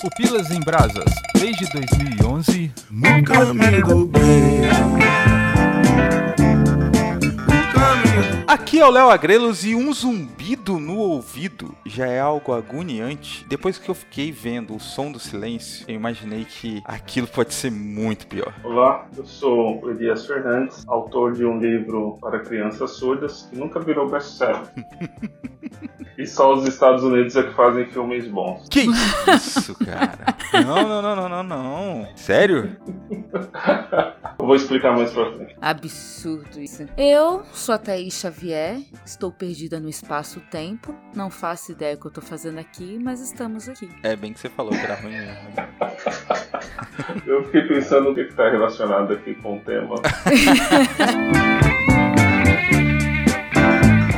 [0.00, 4.62] Pupilas em Brasas, desde 2011, no caminho do bem.
[8.46, 9.92] Aqui é o Léo Agrelos e um
[10.78, 13.44] no ouvido já é algo agoniante.
[13.48, 17.70] Depois que eu fiquei vendo o som do silêncio, eu imaginei que aquilo pode ser
[17.70, 18.52] muito pior.
[18.62, 23.80] Olá, eu sou o Elias Fernandes, autor de um livro para crianças surdas que nunca
[23.80, 24.70] virou best-seller.
[26.18, 28.68] e só os Estados Unidos é que fazem filmes bons.
[28.68, 28.86] Que
[29.34, 30.36] isso, cara?
[30.52, 32.08] Não, não, não, não, não, não.
[32.16, 32.76] Sério?
[34.38, 35.56] eu vou explicar mais pra frente.
[35.60, 36.86] Absurdo isso.
[36.96, 40.50] Eu sou a Thaís Xavier, estou perdida no espaço-tempo,
[41.14, 43.88] não faço ideia o que eu tô fazendo aqui, mas estamos aqui.
[44.02, 45.48] É bem que você falou que era ruim mesmo.
[47.26, 49.96] eu fiquei pensando o que está relacionado aqui com o tema.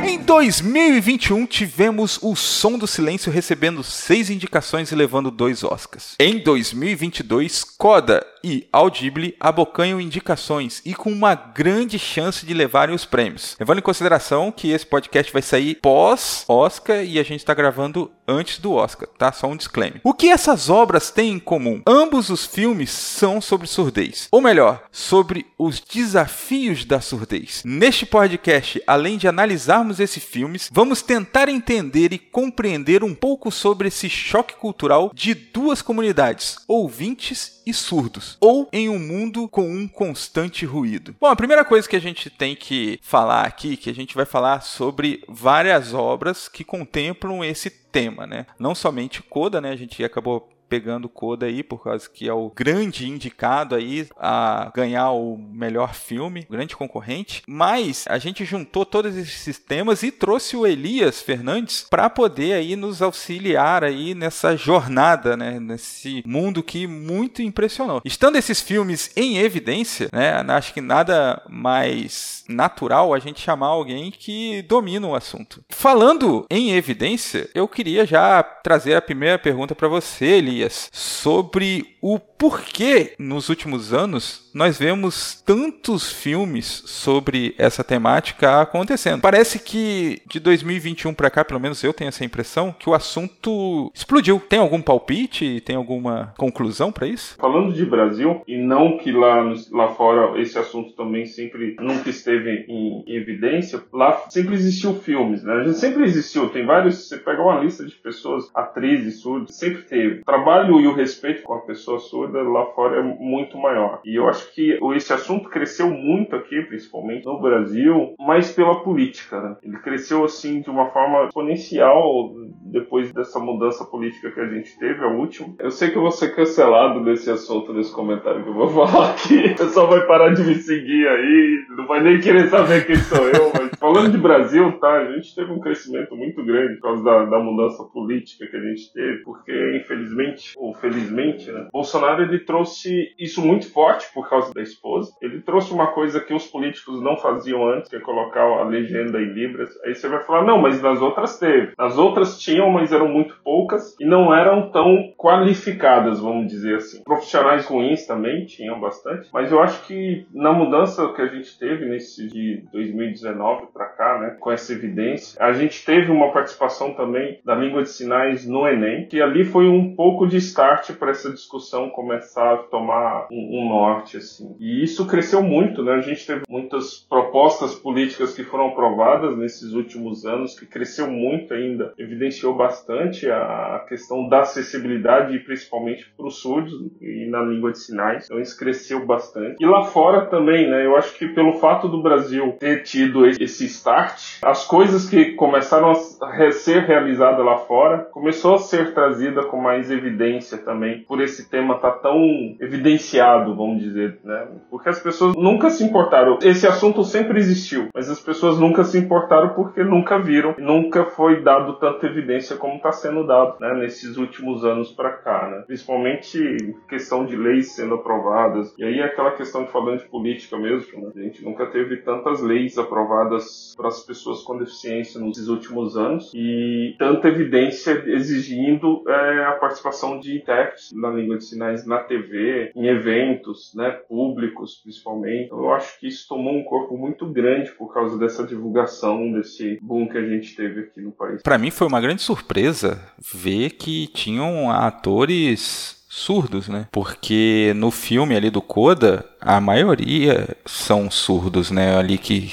[0.05, 6.15] Em 2021 tivemos o Som do Silêncio recebendo seis indicações e levando dois Oscars.
[6.19, 13.05] Em 2022, Coda e Audible abocanham indicações e com uma grande chance de levarem os
[13.05, 13.55] prêmios.
[13.59, 18.59] Levando em consideração que esse podcast vai sair pós-Oscar e a gente está gravando antes
[18.59, 19.31] do Oscar, tá?
[19.31, 20.01] Só um disclaimer.
[20.03, 21.81] O que essas obras têm em comum?
[21.85, 27.61] Ambos os filmes são sobre surdez, ou melhor, sobre os desafios da surdez.
[27.65, 33.87] Neste podcast, além de analisarmos esses filmes, vamos tentar entender e compreender um pouco sobre
[33.89, 39.87] esse choque cultural de duas comunidades, ouvintes e surdos, ou em um mundo com um
[39.87, 41.15] constante ruído.
[41.19, 44.25] Bom, a primeira coisa que a gente tem que falar aqui, que a gente vai
[44.25, 48.45] falar sobre várias obras que contemplam esse tema, né?
[48.59, 49.71] Não somente Coda, né?
[49.71, 54.71] A gente acabou pegando Coda aí, por causa que é o grande indicado aí a
[54.73, 57.43] ganhar o melhor filme, grande concorrente.
[57.47, 62.75] Mas a gente juntou todos esses temas e trouxe o Elias Fernandes para poder aí
[62.75, 68.01] nos auxiliar aí nessa jornada, né, nesse mundo que muito impressionou.
[68.03, 74.09] Estando esses filmes em evidência, né, acho que nada mais natural a gente chamar alguém
[74.09, 75.63] que domina o assunto.
[75.69, 82.19] Falando em evidência, eu queria já trazer a primeira pergunta para você, Elias sobre o
[82.19, 89.21] porquê nos últimos anos nós vemos tantos filmes sobre essa temática acontecendo.
[89.21, 93.91] Parece que de 2021 para cá, pelo menos eu tenho essa impressão, que o assunto
[93.93, 94.39] explodiu.
[94.39, 95.61] Tem algum palpite?
[95.61, 97.35] Tem alguma conclusão para isso?
[97.37, 102.65] Falando de Brasil, e não que lá, lá fora esse assunto também sempre nunca esteve
[102.67, 105.53] em, evidência, lá sempre existiu filmes, né?
[105.53, 109.81] A gente sempre existiu, tem vários, você pega uma lista de pessoas, atrizes, surdas, sempre
[109.83, 110.21] teve.
[110.21, 114.01] O trabalho e o respeito com a pessoa surda lá fora é muito maior.
[114.05, 119.41] E eu acho que esse assunto cresceu muito aqui, principalmente no Brasil, mas pela política.
[119.41, 119.55] Né?
[119.63, 122.31] Ele cresceu assim de uma forma exponencial
[122.71, 125.53] depois dessa mudança política que a gente teve, a última.
[125.59, 129.11] Eu sei que eu vou ser cancelado desse assunto, nesse comentário que eu vou falar
[129.11, 129.51] aqui.
[129.51, 133.27] O pessoal vai parar de me seguir aí, não vai nem querer saber quem sou
[133.27, 134.91] eu, mas falando de Brasil, tá?
[134.91, 138.61] A gente teve um crescimento muito grande por causa da, da mudança política que a
[138.61, 141.67] gente teve, porque infelizmente, ou felizmente, né?
[141.71, 145.11] Bolsonaro ele trouxe isso muito forte por causa da esposa.
[145.21, 149.19] Ele trouxe uma coisa que os políticos não faziam antes, que é colocar a legenda
[149.19, 149.69] em libras.
[149.83, 151.73] Aí você vai falar, não, mas nas outras teve.
[151.77, 157.03] Nas outras tinham, mas eram muito poucas e não eram tão qualificadas, vamos dizer assim.
[157.03, 161.85] Profissionais ruins também tinham bastante, mas eu acho que na mudança que a gente teve
[161.85, 167.39] nesse de 2019 para cá, né, com essa evidência, a gente teve uma participação também
[167.45, 171.31] da língua de sinais no Enem, que ali foi um pouco de start para essa
[171.31, 174.55] discussão começar começar a tomar um, um, norte assim.
[174.59, 175.93] E isso cresceu muito, né?
[175.93, 181.53] A gente teve muitas propostas políticas que foram aprovadas nesses últimos anos, que cresceu muito
[181.53, 187.79] ainda, evidenciou bastante a questão da acessibilidade, principalmente para os surdos e na língua de
[187.79, 188.25] sinais.
[188.25, 189.57] Então isso cresceu bastante.
[189.59, 190.85] E lá fora também, né?
[190.85, 195.91] Eu acho que pelo fato do Brasil ter tido esse start, as coisas que começaram
[195.91, 200.12] a ser realizadas lá fora começou a ser trazida com mais evidência
[200.57, 202.17] também por esse tema estar tá tão
[202.59, 204.47] evidenciado, vamos dizer, né?
[204.69, 206.39] Porque as pessoas nunca se importaram.
[206.41, 211.41] Esse assunto sempre existiu, mas as pessoas nunca se importaram porque nunca viram, nunca foi
[211.41, 213.73] dado tanta evidência como está sendo dado, né?
[213.73, 215.63] Nesses últimos anos para cá, né?
[215.65, 216.39] Principalmente
[216.87, 218.73] questão de leis sendo aprovadas.
[218.77, 221.11] E aí aquela questão de falando de política mesmo, né?
[221.15, 226.31] A gente nunca teve tantas leis aprovadas para as pessoas com deficiência nos últimos anos
[226.33, 232.71] e tanta evidência exigindo é, a participação de intérpretes na língua de sinais na TV,
[232.75, 235.45] em eventos, né, públicos principalmente.
[235.45, 239.79] Então, eu acho que isso tomou um corpo muito grande por causa dessa divulgação, desse
[239.81, 241.41] boom que a gente teve aqui no país.
[241.41, 243.01] Para mim foi uma grande surpresa
[243.33, 246.87] ver que tinham atores surdos, né?
[246.91, 251.97] Porque no filme ali do Coda, a maioria são surdos, né?
[251.97, 252.51] Ali que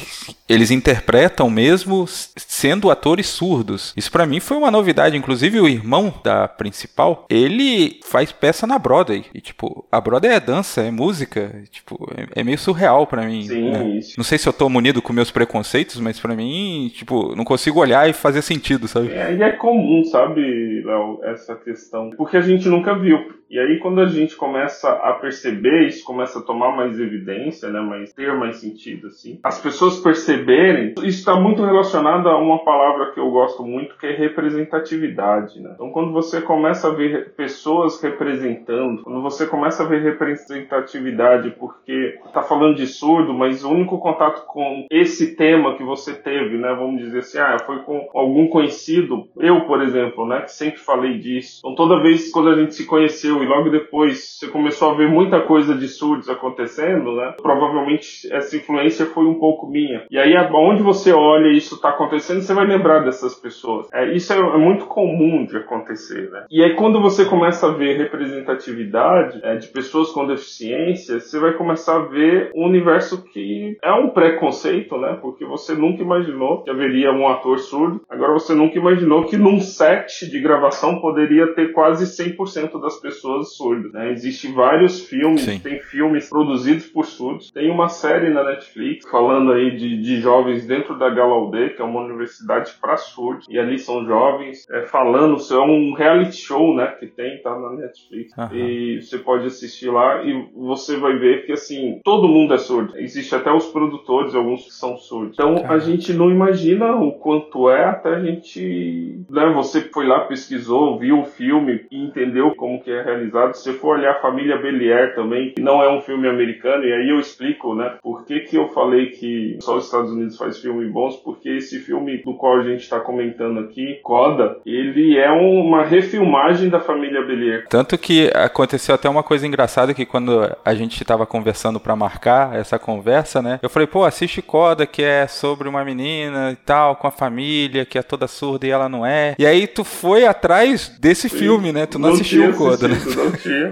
[0.48, 3.94] eles interpretam mesmo sendo atores surdos.
[3.96, 5.16] Isso para mim foi uma novidade.
[5.16, 9.24] Inclusive o irmão da principal, ele faz peça na Broadway.
[9.32, 11.62] E tipo, a Broadway é dança, é música.
[11.70, 13.44] Tipo, é, é meio surreal para mim.
[13.44, 13.84] Sim, né?
[13.98, 14.14] isso.
[14.16, 17.78] Não sei se eu tô munido com meus preconceitos, mas para mim, tipo, não consigo
[17.78, 19.12] olhar e fazer sentido, sabe?
[19.12, 22.10] É, e é comum, sabe, Léo, essa questão.
[22.16, 23.40] Porque a gente nunca viu.
[23.50, 27.80] E aí, quando a gente começa a perceber, isso começa a tomar mais evidência, né,
[27.80, 29.38] mas ter mais sentido, assim.
[29.42, 34.06] As pessoas perceberem, isso está muito relacionado a uma palavra que eu gosto muito, que
[34.06, 35.72] é representatividade, né?
[35.74, 42.18] Então, quando você começa a ver pessoas representando, quando você começa a ver representatividade, porque
[42.32, 46.74] tá falando de surdo, mas o único contato com esse tema que você teve, né,
[46.74, 51.18] vamos dizer assim, ah, foi com algum conhecido, eu, por exemplo, né, que sempre falei
[51.18, 51.60] disso.
[51.60, 55.08] Então, toda vez quando a gente se conheceu e logo depois você começou a ver
[55.08, 57.34] muita coisa de surdos acontecendo, né?
[57.40, 60.04] Provavelmente essa influência foi um pouco minha.
[60.10, 63.88] E aí, onde você olha e isso está acontecendo, você vai lembrar dessas pessoas.
[63.92, 66.44] É, isso é, é, muito comum de acontecer, né?
[66.50, 71.52] E aí, quando você começa a ver representatividade é, de pessoas com deficiência, você vai
[71.52, 75.18] começar a ver um universo que é um preconceito, né?
[75.20, 78.00] Porque você nunca imaginou que haveria um ator surdo.
[78.08, 83.10] Agora, você nunca imaginou que num set de gravação poderia ter quase 100% das pessoas
[83.10, 83.92] pessoas surdas.
[83.92, 84.12] Né?
[84.12, 85.58] Existem vários filmes, Sim.
[85.58, 86.59] tem filmes produzidos
[86.92, 87.50] por surdos.
[87.50, 91.84] Tem uma série na Netflix falando aí de, de jovens dentro da Gallaudet, que é
[91.84, 93.46] uma universidade para surdos.
[93.48, 97.70] E ali são jovens é, falando, é um reality show, né, que tem, tá na
[97.72, 98.36] Netflix.
[98.36, 98.54] Uhum.
[98.54, 102.96] E você pode assistir lá e você vai ver que, assim, todo mundo é surdo.
[102.98, 105.34] Existe até os produtores, alguns que são surdos.
[105.34, 105.74] Então, Caramba.
[105.74, 109.24] a gente não imagina o quanto é até a gente...
[109.30, 113.54] Né, você foi lá, pesquisou, viu o filme e entendeu como que é realizado.
[113.54, 116.49] Se for olhar a Família Belier também, que não é um filme americano,
[116.84, 120.36] e aí eu explico, né, por que, que eu falei que só os Estados Unidos
[120.36, 125.18] faz filmes bons, porque esse filme do qual a gente está comentando aqui, Coda, ele
[125.18, 127.66] é uma refilmagem da Família Belier.
[127.68, 132.56] Tanto que aconteceu até uma coisa engraçada que quando a gente estava conversando para marcar
[132.56, 136.96] essa conversa, né, eu falei, pô, assiste Coda, que é sobre uma menina e tal,
[136.96, 139.34] com a família, que é toda surda e ela não é.
[139.38, 141.86] E aí tu foi atrás desse Sim, filme, né?
[141.86, 142.96] Tu não, não assistiu o Coda, né?
[143.16, 143.70] não tinha.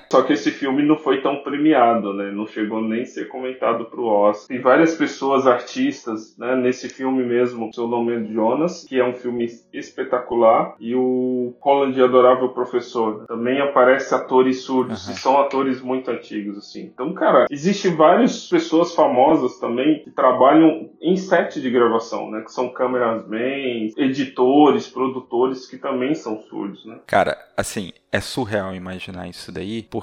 [0.11, 2.31] Só que esse filme não foi tão premiado, né?
[2.31, 4.49] Não chegou nem a ser comentado pro Oscar.
[4.49, 6.53] Tem várias pessoas, artistas, né?
[6.53, 10.75] Nesse filme mesmo, seu nome é Jonas, que é um filme espetacular.
[10.81, 13.25] E o Holland Adorável Professor.
[13.25, 15.13] Também aparece atores surdos, uhum.
[15.13, 16.91] e são atores muito antigos, assim.
[16.93, 22.41] Então, cara, existem várias pessoas famosas também que trabalham em set de gravação, né?
[22.41, 26.99] Que são cameramen, editores, produtores que também são surdos, né?
[27.07, 30.00] Cara, assim, é surreal imaginar isso daí, porque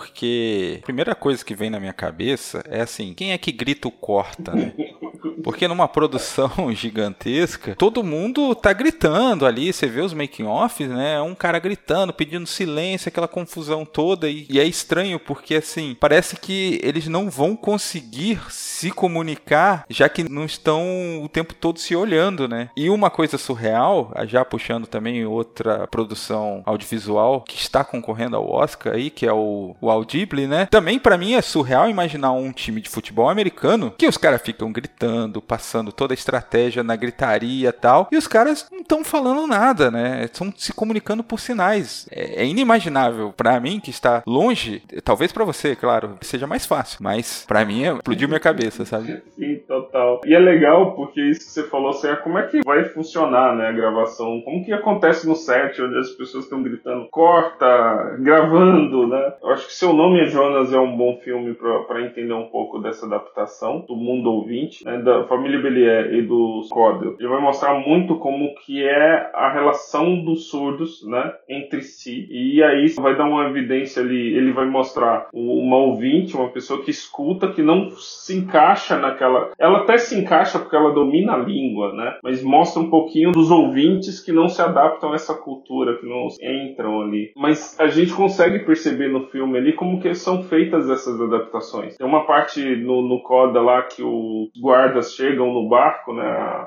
[0.79, 3.91] a primeira coisa que vem na minha cabeça é assim: quem é que grita o
[3.91, 4.73] corta, né?
[5.43, 9.73] Porque numa produção gigantesca, todo mundo tá gritando ali.
[9.73, 11.21] Você vê os making-offs, né?
[11.21, 14.29] Um cara gritando, pedindo silêncio, aquela confusão toda.
[14.29, 20.09] E, e, é estranho porque, assim, parece que eles não vão conseguir se comunicar, já
[20.09, 22.71] que não estão o tempo todo se olhando, né?
[22.77, 28.95] E uma coisa surreal, já puxando também outra produção audiovisual que está concorrendo ao Oscar
[28.95, 30.67] aí, que é o, o Audible, né?
[30.67, 34.73] Também para mim é surreal imaginar um time de futebol americano que os caras ficam
[34.73, 39.05] gritando falando, passando toda a estratégia na gritaria e tal, e os caras não estão
[39.05, 40.25] falando nada, né?
[40.25, 42.09] Estão se comunicando por sinais.
[42.11, 46.99] É, é inimaginável para mim que está longe, talvez para você, claro, seja mais fácil,
[47.03, 49.23] mas para mim é, explodiu minha cabeça, sabe?
[49.37, 50.21] Sim, total.
[50.25, 53.55] E é legal porque isso que você falou, assim, é como é que vai funcionar,
[53.55, 54.41] né, a gravação?
[54.43, 59.35] Como que acontece no set onde as pessoas estão gritando, corta, gravando, né?
[59.43, 62.79] Eu acho que Seu Nome é Jonas é um bom filme para entender um pouco
[62.79, 67.75] dessa adaptação do mundo ouvinte, né, da família Belier e do Códel, ele vai mostrar
[67.75, 72.27] muito como que é a relação dos surdos, né, entre si.
[72.31, 76.91] E aí vai dar uma evidência ali, ele vai mostrar uma ouvinte, uma pessoa que
[76.91, 79.51] escuta, que não se encaixa naquela...
[79.59, 82.19] Ela ela até se encaixa porque ela domina a língua, né?
[82.23, 86.29] Mas mostra um pouquinho dos ouvintes que não se adaptam a essa cultura, que não
[86.41, 87.33] entram ali.
[87.37, 91.97] Mas a gente consegue perceber no filme ali como que são feitas essas adaptações.
[91.97, 96.25] Tem uma parte no, no Coda lá que os guardas chegam no barco, né?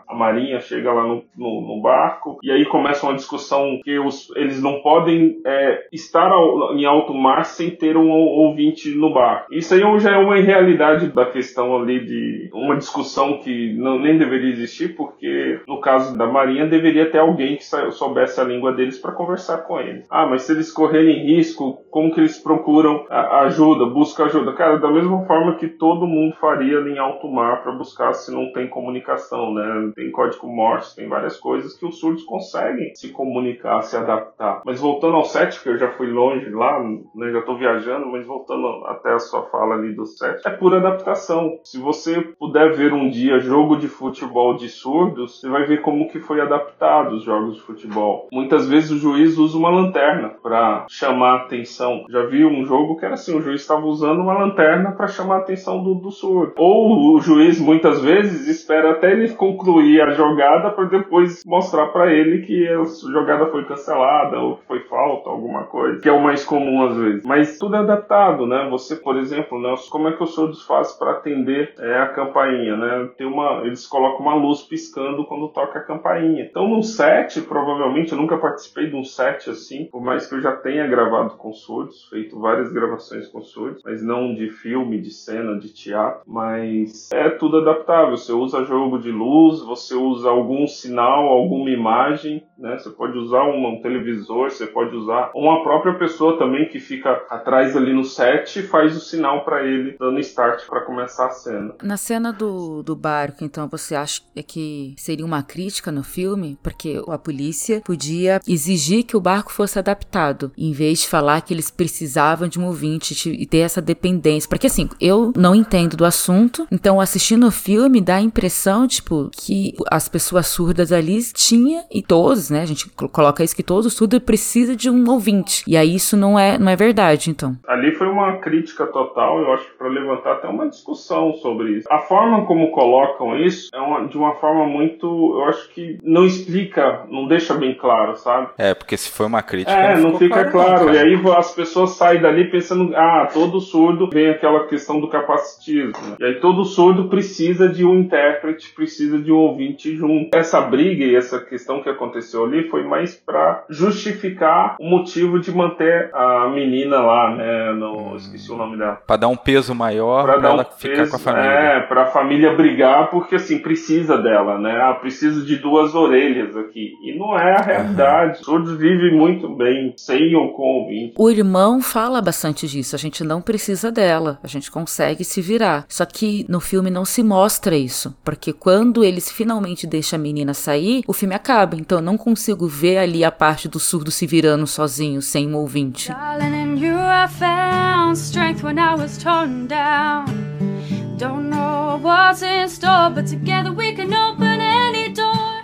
[0.07, 4.29] A, marinha chega lá no, no, no, barco e aí começa uma discussão que os,
[4.35, 9.53] eles não podem é, estar ao, em alto mar sem ter um ouvinte no barco.
[9.53, 14.17] Isso aí já é uma irrealidade da questão ali de uma discussão que não, nem
[14.17, 18.99] deveria existir, porque no caso da marinha deveria ter alguém que soubesse a língua deles
[18.99, 20.05] para conversar com eles.
[20.09, 24.53] Ah, mas se eles correrem risco, como que eles procuram ajuda, buscam ajuda?
[24.53, 28.67] Cara, da mesma forma que todo mundo faria em alto mar para buscar não tem
[28.67, 29.91] comunicação, né?
[29.95, 34.61] Tem código Morse, tem várias coisas que os surdos conseguem se comunicar, se adaptar.
[34.65, 36.79] Mas voltando ao set, que eu já fui longe lá,
[37.15, 40.77] né, já estou viajando, mas voltando até a sua fala ali do set, é pura
[40.77, 41.59] adaptação.
[41.63, 46.09] Se você puder ver um dia jogo de futebol de surdos, você vai ver como
[46.09, 48.27] que foi adaptado os jogos de futebol.
[48.31, 52.05] Muitas vezes o juiz usa uma lanterna para chamar a atenção.
[52.09, 55.35] Já vi um jogo que era assim, o juiz estava usando uma lanterna para chamar
[55.35, 56.53] a atenção do, do surdo.
[56.57, 62.11] Ou o juiz muitas vezes espera até ele concluir a jogada para depois mostrar para
[62.11, 66.43] ele que a jogada foi cancelada ou foi falta, alguma coisa, que é o mais
[66.43, 67.25] comum às vezes.
[67.25, 68.67] Mas tudo é adaptado, né?
[68.69, 72.75] Você, por exemplo, né, como é que os surdos fazem para atender é, a campainha,
[72.75, 73.09] né?
[73.17, 76.43] Tem uma, eles colocam uma luz piscando quando toca a campainha.
[76.43, 80.41] Então no set, provavelmente, eu nunca participei de um set assim, por mais que eu
[80.41, 85.11] já tenha gravado com surdos, feito várias gravações com surdos, mas não de filme, de
[85.11, 88.10] cena, de teatro, mas é tudo adaptável.
[88.11, 92.77] Você usa jogo de luz, você usa algum sinal, alguma imagem, né?
[92.77, 97.11] Você pode usar um, um televisor, você pode usar uma própria pessoa também que fica
[97.29, 101.31] atrás ali no set e faz o sinal para ele, dando start para começar a
[101.31, 101.73] cena.
[101.81, 106.57] Na cena do, do barco, então, você acha que seria uma crítica no filme?
[106.61, 111.53] Porque a polícia podia exigir que o barco fosse adaptado, em vez de falar que
[111.53, 114.49] eles precisavam de um ouvinte e ter essa dependência.
[114.49, 119.29] Porque assim, eu não entendo do assunto, então assistindo o filme dá a impressão, tipo,
[119.33, 122.61] que as pessoas surdas ali tinha e todos, né?
[122.61, 125.63] A gente coloca isso que todo surdo precisa de um ouvinte.
[125.67, 127.57] E aí isso não é, não é verdade, então.
[127.67, 131.87] Ali foi uma crítica total, eu acho que para levantar até uma discussão sobre isso.
[131.91, 136.25] A forma como colocam isso é uma, de uma forma muito, eu acho que não
[136.25, 138.49] explica, não deixa bem claro, sabe?
[138.57, 139.71] É, porque se foi uma crítica.
[139.71, 140.51] É, não, não fica claro.
[140.51, 140.85] claro.
[140.85, 145.07] Não, e aí as pessoas saem dali pensando, ah, todo surdo vem aquela questão do
[145.07, 146.15] capacitismo.
[146.19, 150.35] E aí todo surdo precisa de um intérprete, precisa de um ouvinte junto.
[150.35, 155.51] Essa briga e essa questão que aconteceu ali foi mais para justificar o motivo de
[155.51, 157.73] manter a menina lá, né?
[157.73, 159.01] No, esqueci o nome dela.
[159.05, 161.49] Para dar um peso maior para ela um ficar peso, com a família.
[161.49, 164.79] É, para a família brigar, porque assim precisa dela, né?
[164.81, 166.93] Ah, precisa de duas orelhas aqui.
[167.03, 168.39] E não é a realidade.
[168.39, 168.43] Uhum.
[168.43, 171.13] Surdos vivem muito bem sem ou com ouvinte.
[171.17, 172.95] O irmão fala bastante disso.
[172.95, 174.39] A gente não precisa dela.
[174.43, 175.85] A gente consegue se virar.
[175.87, 178.15] Só que no filme não se mostra isso.
[178.23, 181.75] Porque quando eles finalmente deixam a menina sair, o filme acaba.
[181.75, 185.55] Então eu não consigo ver ali a parte do surdo se virando sozinho, sem um
[185.55, 186.09] ouvinte.
[186.09, 186.61] Darling,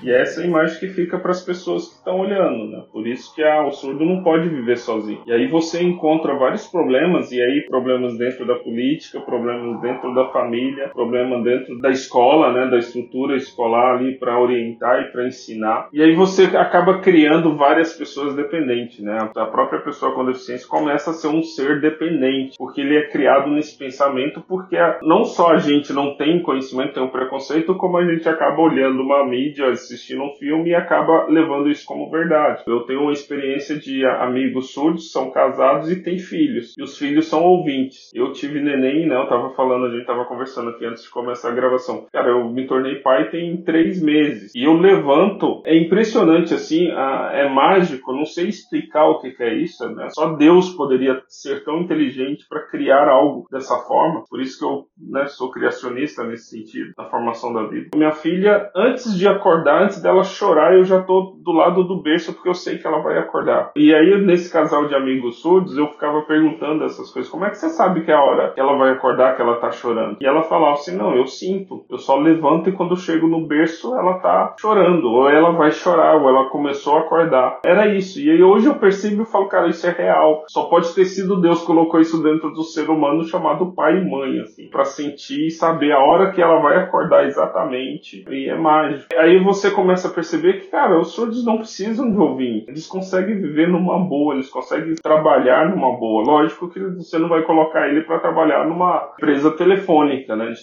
[0.08, 2.82] E essa é a imagem que fica para as pessoas que estão olhando, né?
[2.94, 5.22] Por isso que ah, o surdo não pode viver sozinho.
[5.28, 10.30] E aí você encontra vários problemas, e aí problemas dentro da política, problemas dentro da
[10.30, 12.72] família, problema dentro da escola, né?
[12.72, 15.90] Da estrutura escolar ali para orientar e para ensinar.
[15.92, 19.30] E aí você acaba criando várias pessoas dependentes, né?
[19.36, 23.50] A própria pessoa com deficiência começa a ser um ser dependente, porque ele é criado
[23.50, 28.06] nesse pensamento, porque não só a gente não tem conhecimento, tem um preconceito, como a
[28.06, 32.63] gente acaba olhando uma mídia, assistindo um filme e acaba levando isso como verdade.
[32.68, 36.74] Eu tenho uma experiência de amigos surdos, são casados e têm filhos.
[36.77, 38.10] E os filhos são ouvintes.
[38.13, 39.16] Eu tive neném, né?
[39.16, 42.06] Eu tava falando, a gente tava conversando aqui antes de começar a gravação.
[42.12, 44.54] Cara, eu me tornei pai tem três meses.
[44.56, 46.89] E eu levanto, é impressionante, assim,
[47.32, 50.10] é mágico, não sei explicar o que, que é isso, né?
[50.10, 54.24] Só Deus poderia ser tão inteligente para criar algo dessa forma.
[54.30, 57.89] Por isso que eu né, sou criacionista nesse sentido, na formação da vida.
[57.96, 62.34] Minha filha, antes de acordar, antes dela chorar, eu já tô do lado do berço
[62.34, 63.72] porque eu sei que ela vai acordar.
[63.75, 67.32] E aí, nesse casal de amigos surdos, eu ficava perguntando essas coisas.
[67.32, 69.56] Como é que você sabe que é a hora que ela vai acordar, que ela
[69.56, 70.17] tá chorando?
[70.20, 71.86] E ela falava assim: não, eu sinto.
[71.89, 75.08] Eu só levanto e quando eu chego no berço, ela tá chorando.
[75.08, 77.60] Ou ela vai chorar, ou ela começou a acordar.
[77.63, 78.20] Era isso.
[78.20, 80.44] E aí hoje eu percebo e falo, cara, isso é real.
[80.50, 84.10] Só pode ter sido Deus que colocou isso dentro do ser humano chamado pai e
[84.10, 88.25] mãe, assim, para sentir e saber a hora que ela vai acordar exatamente.
[88.29, 89.08] E é mágico.
[89.17, 92.66] Aí você começa a perceber que, cara, os surdos não precisam de ouvir.
[92.68, 96.24] Eles conseguem viver numa boa, eles conseguem trabalhar numa boa.
[96.24, 100.54] Lógico que você não vai colocar ele para trabalhar numa empresa telefônica, né,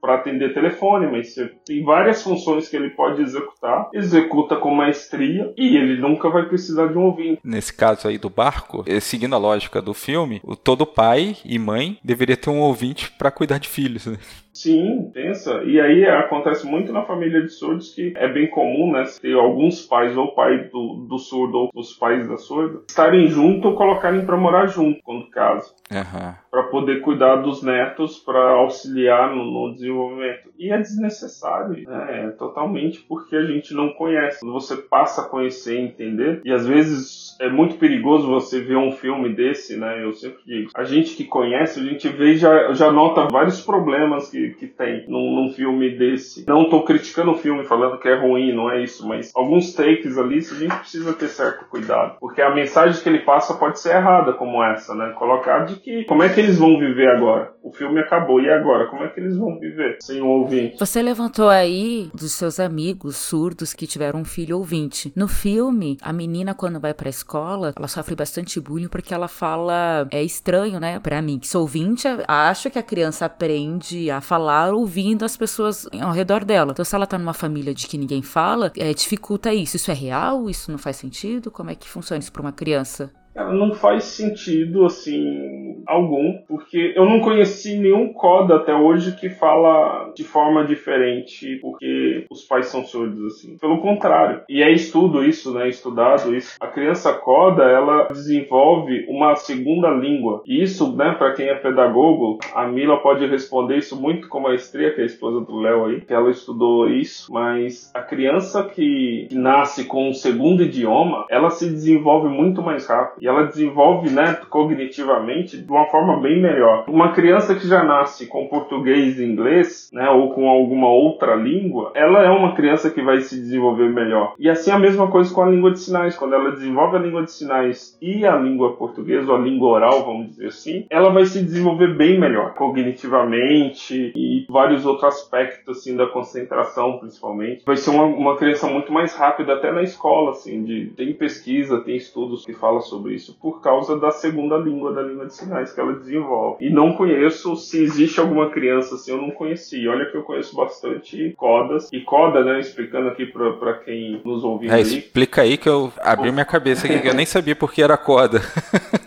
[0.00, 1.34] para atender telefone, mas
[1.64, 6.88] tem várias funções que ele pode executar, executa com maestria e ele nunca vai precisar
[6.88, 7.40] de um ouvinte.
[7.44, 11.98] Nesse caso aí do barco, eh, seguindo a lógica do filme, todo pai e mãe
[12.02, 14.18] deveria ter um ouvinte para cuidar de filhos, né?
[14.52, 15.62] Sim, pensa.
[15.64, 19.04] E aí acontece muito na família de surdos que é bem comum, né?
[19.20, 23.68] Ter alguns pais, ou pai do, do surdo ou os pais da surda, estarem junto
[23.68, 25.74] ou colocarem para morar junto, quando caso.
[25.90, 26.34] Uhum.
[26.50, 30.50] Para poder cuidar dos netos, para auxiliar no, no, desenvolvimento.
[30.58, 32.24] E é desnecessário, né?
[32.26, 34.40] É totalmente porque a gente não conhece.
[34.40, 38.76] Quando você passa a conhecer e entender, e às vezes é muito perigoso você ver
[38.76, 40.04] um filme desse, né?
[40.04, 40.70] Eu sempre digo.
[40.74, 44.66] A gente que conhece, a gente vê e já, já nota vários problemas que que,
[44.66, 46.44] tem num, num, filme desse.
[46.48, 50.18] Não tô criticando o filme falando que é ruim, não é isso, mas alguns takes
[50.18, 52.16] ali a gente precisa ter certo cuidado.
[52.18, 55.12] Porque a mensagem que ele passa pode ser errada, como essa, né?
[55.18, 57.52] Colocar de que como é que eles vão viver agora?
[57.62, 58.86] O filme acabou, e agora?
[58.88, 60.78] Como é que eles vão viver sem um ouvinte?
[60.78, 65.12] Você levantou aí dos seus amigos surdos que tiveram um filho ouvinte.
[65.14, 70.08] No filme, a menina, quando vai pra escola, ela sofre bastante bullying porque ela fala.
[70.10, 70.98] É estranho, né?
[71.00, 75.86] Pra mim, que sou ouvinte, acho que a criança aprende a falar ouvindo as pessoas
[76.00, 76.72] ao redor dela.
[76.72, 79.76] Então, se ela tá numa família de que ninguém fala, é, dificulta isso.
[79.76, 80.48] Isso é real?
[80.48, 81.50] Isso não faz sentido?
[81.50, 83.12] Como é que funciona isso para uma criança?
[83.34, 89.28] Cara, não faz sentido, assim, algum, porque eu não conheci nenhum coda até hoje que
[89.28, 93.56] fala de forma diferente porque os pais são surdos, assim.
[93.58, 94.42] Pelo contrário.
[94.48, 95.68] E é estudo isso, né?
[95.68, 96.56] Estudado isso.
[96.60, 100.42] A criança coda, ela desenvolve uma segunda língua.
[100.46, 104.92] E isso, né, para quem é pedagogo, a Mila pode responder isso muito com maestria,
[104.92, 109.28] que é a esposa do Léo aí, que ela estudou isso, mas a criança que
[109.32, 114.38] nasce com um segundo idioma, ela se desenvolve muito mais rápido e ela desenvolve, né,
[114.48, 116.84] cognitivamente de uma forma bem melhor.
[116.88, 121.92] Uma criança que já nasce com português e inglês, né, ou com alguma outra língua,
[121.94, 124.34] ela é uma criança que vai se desenvolver melhor.
[124.36, 127.22] E assim a mesma coisa com a língua de sinais, quando ela desenvolve a língua
[127.22, 131.24] de sinais e a língua portuguesa, ou a língua oral, vamos dizer assim, ela vai
[131.24, 137.62] se desenvolver bem melhor, cognitivamente e vários outros aspectos assim da concentração, principalmente.
[137.64, 141.80] Vai ser uma, uma criança muito mais rápida até na escola, assim, de tem pesquisa,
[141.82, 145.59] tem estudos que falam sobre isso por causa da segunda língua, da língua de sinais
[145.68, 146.64] que ela desenvolve.
[146.64, 149.86] E não conheço se existe alguma criança assim, eu não conheci.
[149.88, 151.88] Olha que eu conheço bastante codas.
[151.92, 156.32] E coda, né, explicando aqui para quem nos ouve é, Explica aí que eu abri
[156.32, 158.40] minha cabeça aqui, que eu nem sabia porque era coda.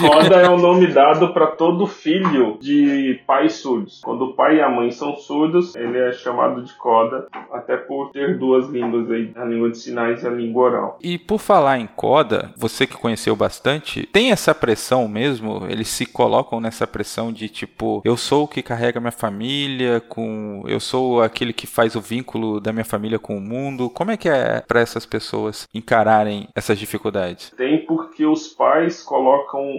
[0.00, 4.00] coda é o nome dado para todo filho de pais surdos.
[4.04, 8.10] Quando o pai e a mãe são surdos, ele é chamado de coda, até por
[8.10, 10.98] ter duas línguas aí, a língua de sinais e a língua oral.
[11.02, 15.66] E por falar em coda, você que conhece conheceu bastante, tem essa pressão mesmo?
[15.68, 20.64] Eles se colocam nessa pressão de tipo, eu sou o que carrega minha família, com
[20.66, 23.90] eu sou aquele que faz o vínculo da minha família com o mundo.
[23.90, 27.52] Como é que é para essas pessoas encararem essas dificuldades?
[27.56, 29.21] Tem porque os pais colocam,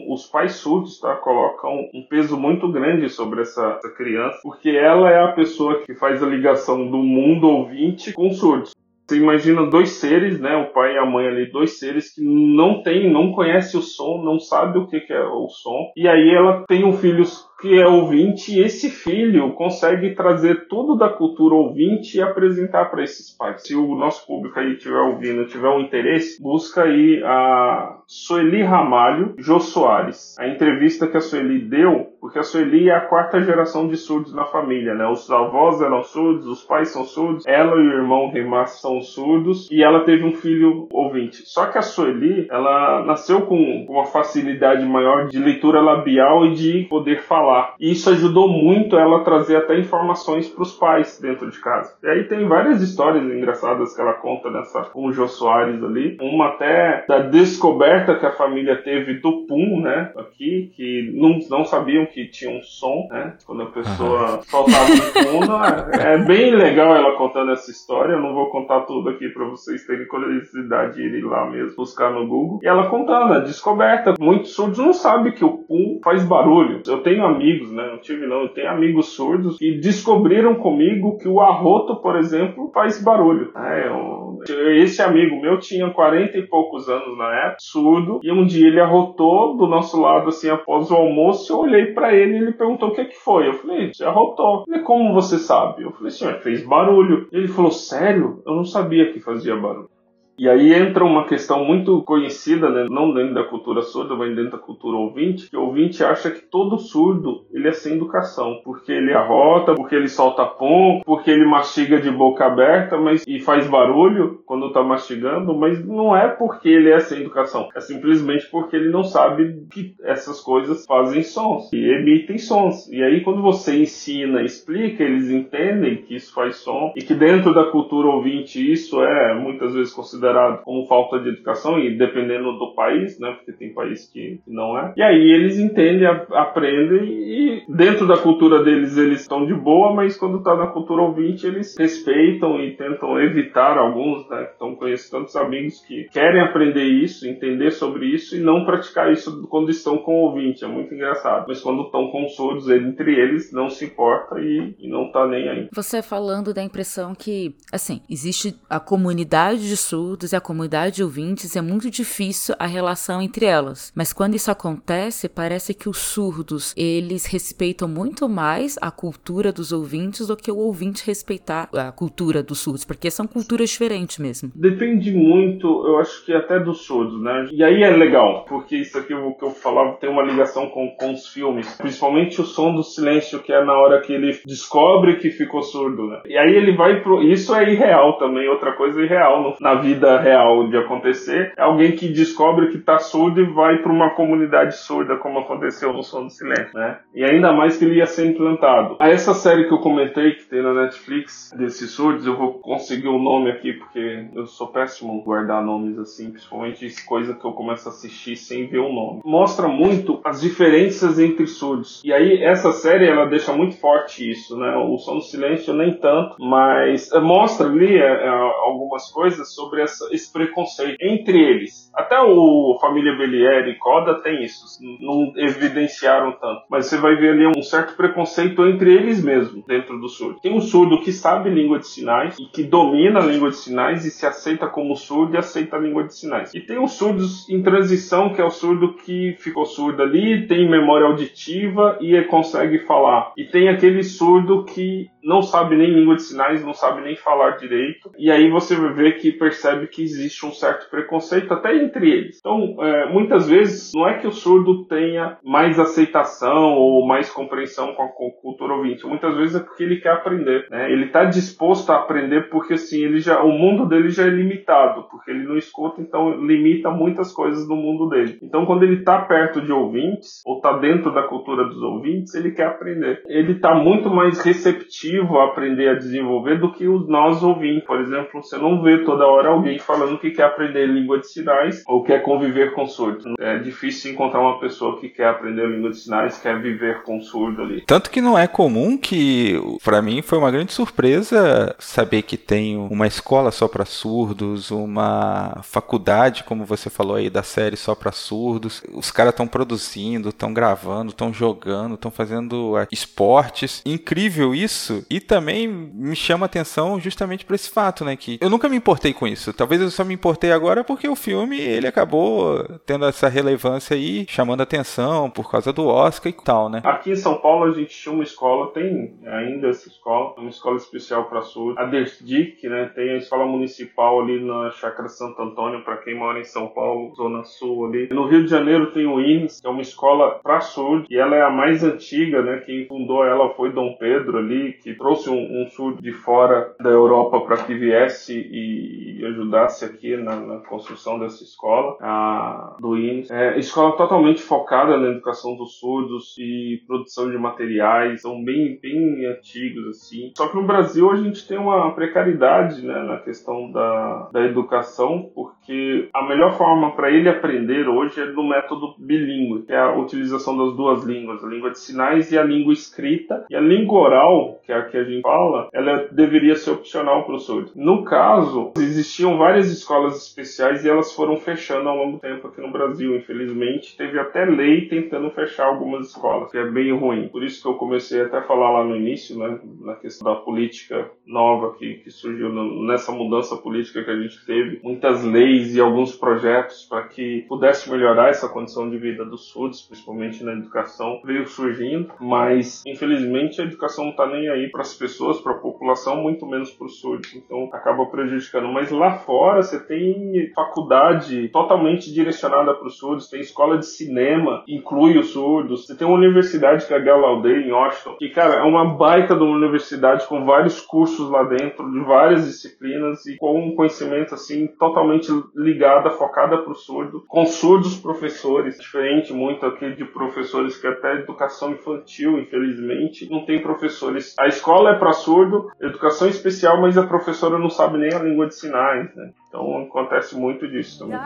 [0.08, 1.16] os pais surdos, tá?
[1.16, 5.94] Colocam um peso muito grande sobre essa, essa criança, porque ela é a pessoa que
[5.96, 8.74] faz a ligação do mundo ouvinte com surdos.
[9.14, 12.82] Você imagina dois seres, né, o pai e a mãe ali, dois seres que não
[12.82, 16.34] tem, não conhece o som, não sabe o que, que é o som, e aí
[16.34, 17.24] ela tem um filho
[17.62, 23.04] que é ouvinte, e esse filho consegue trazer tudo da cultura ouvinte e apresentar para
[23.04, 23.62] esses pais.
[23.64, 29.36] Se o nosso público aí estiver ouvindo, tiver um interesse, busca aí a Sueli Ramalho
[29.38, 30.36] Jô Soares.
[30.38, 34.34] A entrevista que a Sueli deu, porque a Sueli é a quarta geração de surdos
[34.34, 35.06] na família, né?
[35.08, 39.70] Os avós eram surdos, os pais são surdos, ela e o irmão Remar são surdos,
[39.70, 41.44] e ela teve um filho ouvinte.
[41.46, 46.88] Só que a Sueli, ela nasceu com uma facilidade maior de leitura labial e de
[46.90, 47.76] poder falar falar.
[47.80, 51.98] E isso ajudou muito ela a trazer até informações para os pais dentro de casa.
[52.02, 56.18] E aí tem várias histórias engraçadas que ela conta nessa com o Jô Soares ali.
[56.22, 60.12] Uma até da descoberta que a família teve do Pum, né?
[60.16, 63.36] Aqui, que não, não sabiam que tinha um som, né?
[63.46, 66.00] Quando a pessoa soltava o Pum.
[66.00, 68.14] É, é bem legal ela contando essa história.
[68.14, 72.12] Eu não vou contar tudo aqui para vocês terem curiosidade de ir lá mesmo buscar
[72.12, 72.60] no Google.
[72.62, 74.14] E ela contando a descoberta.
[74.20, 76.82] Muitos surdos não sabem que o Pum faz barulho.
[76.88, 77.88] Eu tenho amigos, né?
[77.90, 82.70] Não tive não, eu tenho amigos surdos que descobriram comigo que o arroto, por exemplo,
[82.74, 83.52] faz barulho.
[83.56, 84.13] É, eu...
[84.52, 88.80] Esse amigo meu tinha 40 e poucos anos na época, surdo, e um dia ele
[88.80, 92.90] arrotou do nosso lado, assim, após o almoço, eu olhei para ele e ele perguntou
[92.90, 93.48] o que que foi.
[93.48, 94.64] Eu falei, você arrotou.
[94.68, 95.84] Ele, como você sabe?
[95.84, 97.28] Eu falei, senhor, fez barulho.
[97.32, 98.42] Ele falou, sério?
[98.46, 99.93] Eu não sabia que fazia barulho.
[100.38, 102.88] E aí entra uma questão muito conhecida, né?
[102.90, 106.42] não dentro da cultura surda, mas dentro da cultura ouvinte, que o ouvinte acha que
[106.42, 111.46] todo surdo ele é sem educação, porque ele arrota, porque ele solta pom, porque ele
[111.46, 116.68] mastiga de boca aberta mas, e faz barulho quando está mastigando, mas não é porque
[116.68, 121.72] ele é sem educação, é simplesmente porque ele não sabe que essas coisas fazem sons
[121.72, 122.90] e emitem sons.
[122.92, 127.54] E aí quando você ensina, explica, eles entendem que isso faz som e que dentro
[127.54, 132.54] da cultura ouvinte isso é muitas vezes considerado considerado como falta de educação, e dependendo
[132.58, 133.32] do país, né?
[133.32, 134.94] Porque tem país que não é.
[134.96, 140.18] E aí eles entendem, aprendem, e dentro da cultura deles eles estão de boa, mas
[140.18, 144.48] quando está na cultura ouvinte eles respeitam e tentam evitar alguns, né?
[144.56, 149.48] Então conheço tantos amigos que querem aprender isso, entender sobre isso e não praticar isso
[149.50, 150.64] quando estão com o ouvinte.
[150.64, 151.46] É muito engraçado.
[151.48, 155.50] Mas quando estão com surdos, entre eles não se importa e, e não tá nem
[155.50, 155.68] aí.
[155.74, 160.98] Você falando da impressão que, assim, existe a comunidade de surdos surdos e a comunidade
[160.98, 163.92] de ouvintes é muito difícil a relação entre elas.
[163.96, 169.72] Mas quando isso acontece, parece que os surdos, eles respeitam muito mais a cultura dos
[169.72, 174.52] ouvintes do que o ouvinte respeitar a cultura dos surdos, porque são culturas diferentes mesmo.
[174.54, 177.48] Depende muito, eu acho que até dos surdos, né?
[177.52, 180.90] E aí é legal, porque isso aqui o que eu falava tem uma ligação com,
[180.92, 185.16] com os filmes, principalmente o som do silêncio, que é na hora que ele descobre
[185.16, 186.22] que ficou surdo, né?
[186.28, 187.24] E aí ele vai pro.
[187.24, 191.62] Isso é irreal também, outra coisa irreal no, na vida vida real de acontecer, é
[191.62, 196.04] alguém que descobre que tá surdo e vai para uma comunidade surda, como aconteceu no
[196.04, 197.00] Som do Silêncio, né?
[197.16, 198.98] E ainda mais que ele ia ser implantado.
[199.00, 203.08] A essa série que eu comentei, que tem na Netflix, desses surdos, eu vou conseguir
[203.08, 207.46] o um nome aqui, porque eu sou péssimo em guardar nomes assim, principalmente coisa que
[207.46, 209.22] eu começo a assistir sem ver o nome.
[209.24, 212.02] Mostra muito as diferenças entre surdos.
[212.04, 214.76] E aí, essa série, ela deixa muito forte isso, né?
[214.76, 218.30] O Som do Silêncio nem tanto, mas mostra ali é, é,
[218.66, 221.92] algumas coisas sobre as essa, esse preconceito entre eles.
[221.94, 224.66] Até o Família Belier e Coda tem isso,
[225.00, 226.64] não evidenciaram tanto.
[226.70, 230.40] Mas você vai ver ali um certo preconceito entre eles mesmos, dentro do surdo.
[230.42, 234.06] Tem um surdo que sabe língua de sinais e que domina a língua de sinais
[234.06, 236.54] e se aceita como surdo e aceita a língua de sinais.
[236.54, 240.70] E tem os surdos em transição, que é o surdo que ficou surdo ali, tem
[240.70, 243.34] memória auditiva e consegue falar.
[243.38, 247.52] E tem aquele surdo que não sabe nem língua de sinais, não sabe nem falar
[247.52, 248.12] direito.
[248.18, 252.38] E aí você vai ver que percebe que existe um certo preconceito até entre eles.
[252.40, 257.94] Então, é, muitas vezes, não é que o surdo tenha mais aceitação ou mais compreensão
[257.94, 259.06] com a cultura ouvinte.
[259.06, 260.68] Muitas vezes é porque ele quer aprender.
[260.70, 260.92] Né?
[260.92, 265.04] Ele está disposto a aprender porque assim, ele já, o mundo dele já é limitado,
[265.10, 268.40] porque ele não escuta, então limita muitas coisas do mundo dele.
[268.42, 272.52] Então, quando ele está perto de ouvintes, ou está dentro da cultura dos ouvintes, ele
[272.52, 273.22] quer aprender.
[273.28, 277.86] Ele está muito mais receptivo a aprender a desenvolver do que os nós ouvintes.
[277.86, 281.84] Por exemplo, você não vê toda hora alguém falando que quer aprender língua de sinais
[281.88, 283.34] ou quer conviver com surdo.
[283.40, 287.62] É difícil encontrar uma pessoa que quer aprender língua de sinais, quer viver com surdo
[287.62, 287.82] ali.
[287.86, 292.78] Tanto que não é comum que, para mim, foi uma grande surpresa saber que tem
[292.78, 298.12] uma escola só para surdos, uma faculdade, como você falou aí, da série só para
[298.12, 298.84] surdos.
[298.94, 303.82] Os caras estão produzindo, estão gravando, estão jogando, estão fazendo esportes.
[303.86, 308.16] Incrível isso e também me chama atenção justamente por esse fato, né?
[308.16, 309.54] Que eu nunca me importei com isso.
[309.64, 314.26] Talvez eu só me importei agora porque o filme ele acabou tendo essa relevância aí,
[314.28, 316.82] chamando atenção por causa do Oscar e tal, né?
[316.84, 320.76] Aqui em São Paulo a gente tinha uma escola, tem ainda essa escola, uma escola
[320.76, 321.80] especial para surdo.
[321.80, 322.92] A Derdic, né?
[322.94, 327.16] Tem a escola municipal ali na Chácara Santo Antônio, para quem mora em São Paulo,
[327.16, 328.10] Zona Sul ali.
[328.12, 331.38] No Rio de Janeiro tem o INES, que é uma escola para surdo, e ela
[331.38, 332.62] é a mais antiga, né?
[332.66, 336.90] Quem fundou ela foi Dom Pedro ali, que trouxe um, um surdo de fora da
[336.90, 343.30] Europa para que viesse e ajudasse aqui na, na construção dessa escola, a do INES.
[343.30, 349.26] É, escola totalmente focada na educação dos surdos e produção de materiais, são bem, bem
[349.26, 350.32] antigos assim.
[350.38, 355.30] Só que no Brasil a gente tem uma precariedade né, na questão da, da educação,
[355.36, 359.96] porque a melhor forma para ele aprender hoje é no método bilíngue, que é a
[359.96, 363.46] utilização das duas línguas, a língua de sinais e a língua escrita.
[363.50, 367.24] E a língua oral, que é a que a gente fala, ela deveria ser opcional
[367.26, 367.72] para o surdo.
[367.76, 372.62] No caso, existiam várias escolas especiais e elas foram fechando ao longo do tempo aqui
[372.62, 373.16] no Brasil.
[373.16, 377.28] Infelizmente, teve até lei tentando fechar algumas escolas, que é bem ruim.
[377.28, 380.40] Por isso que eu comecei até a falar lá no início, né, na questão da
[380.40, 382.50] política nova que, que surgiu
[382.86, 384.80] nessa mudança política que a gente teve.
[384.84, 389.82] Muitas leis e alguns projetos para que pudesse melhorar essa condição de vida dos surdos,
[389.82, 394.94] principalmente na educação, veio surgindo, mas infelizmente a educação não está nem aí para as
[394.94, 397.34] pessoas, para a população, muito menos para os surdos.
[397.36, 398.68] Então acaba prejudicando.
[398.72, 404.64] Mas lá fora você tem faculdade totalmente direcionada para os surdos, tem escola de cinema,
[404.68, 405.86] inclui os surdos.
[405.86, 409.36] Você tem uma universidade que é a Gallaudet, em Washington, que, cara, é uma baita
[409.36, 414.34] de uma universidade com vários cursos lá dentro, de várias disciplinas e com um conhecimento,
[414.34, 420.78] assim, totalmente ligada, focada para o surdo, com surdos professores, diferente muito aqui de professores
[420.78, 424.36] que até educação infantil, infelizmente, não tem professores.
[424.40, 428.48] A escola é para surdo, educação especial, mas a professora não sabe nem a língua
[428.48, 429.32] de sinais, né?
[429.50, 431.18] Então acontece muito disso também.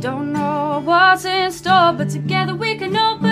[0.00, 3.31] Don't know what's in store, but together we can open any door.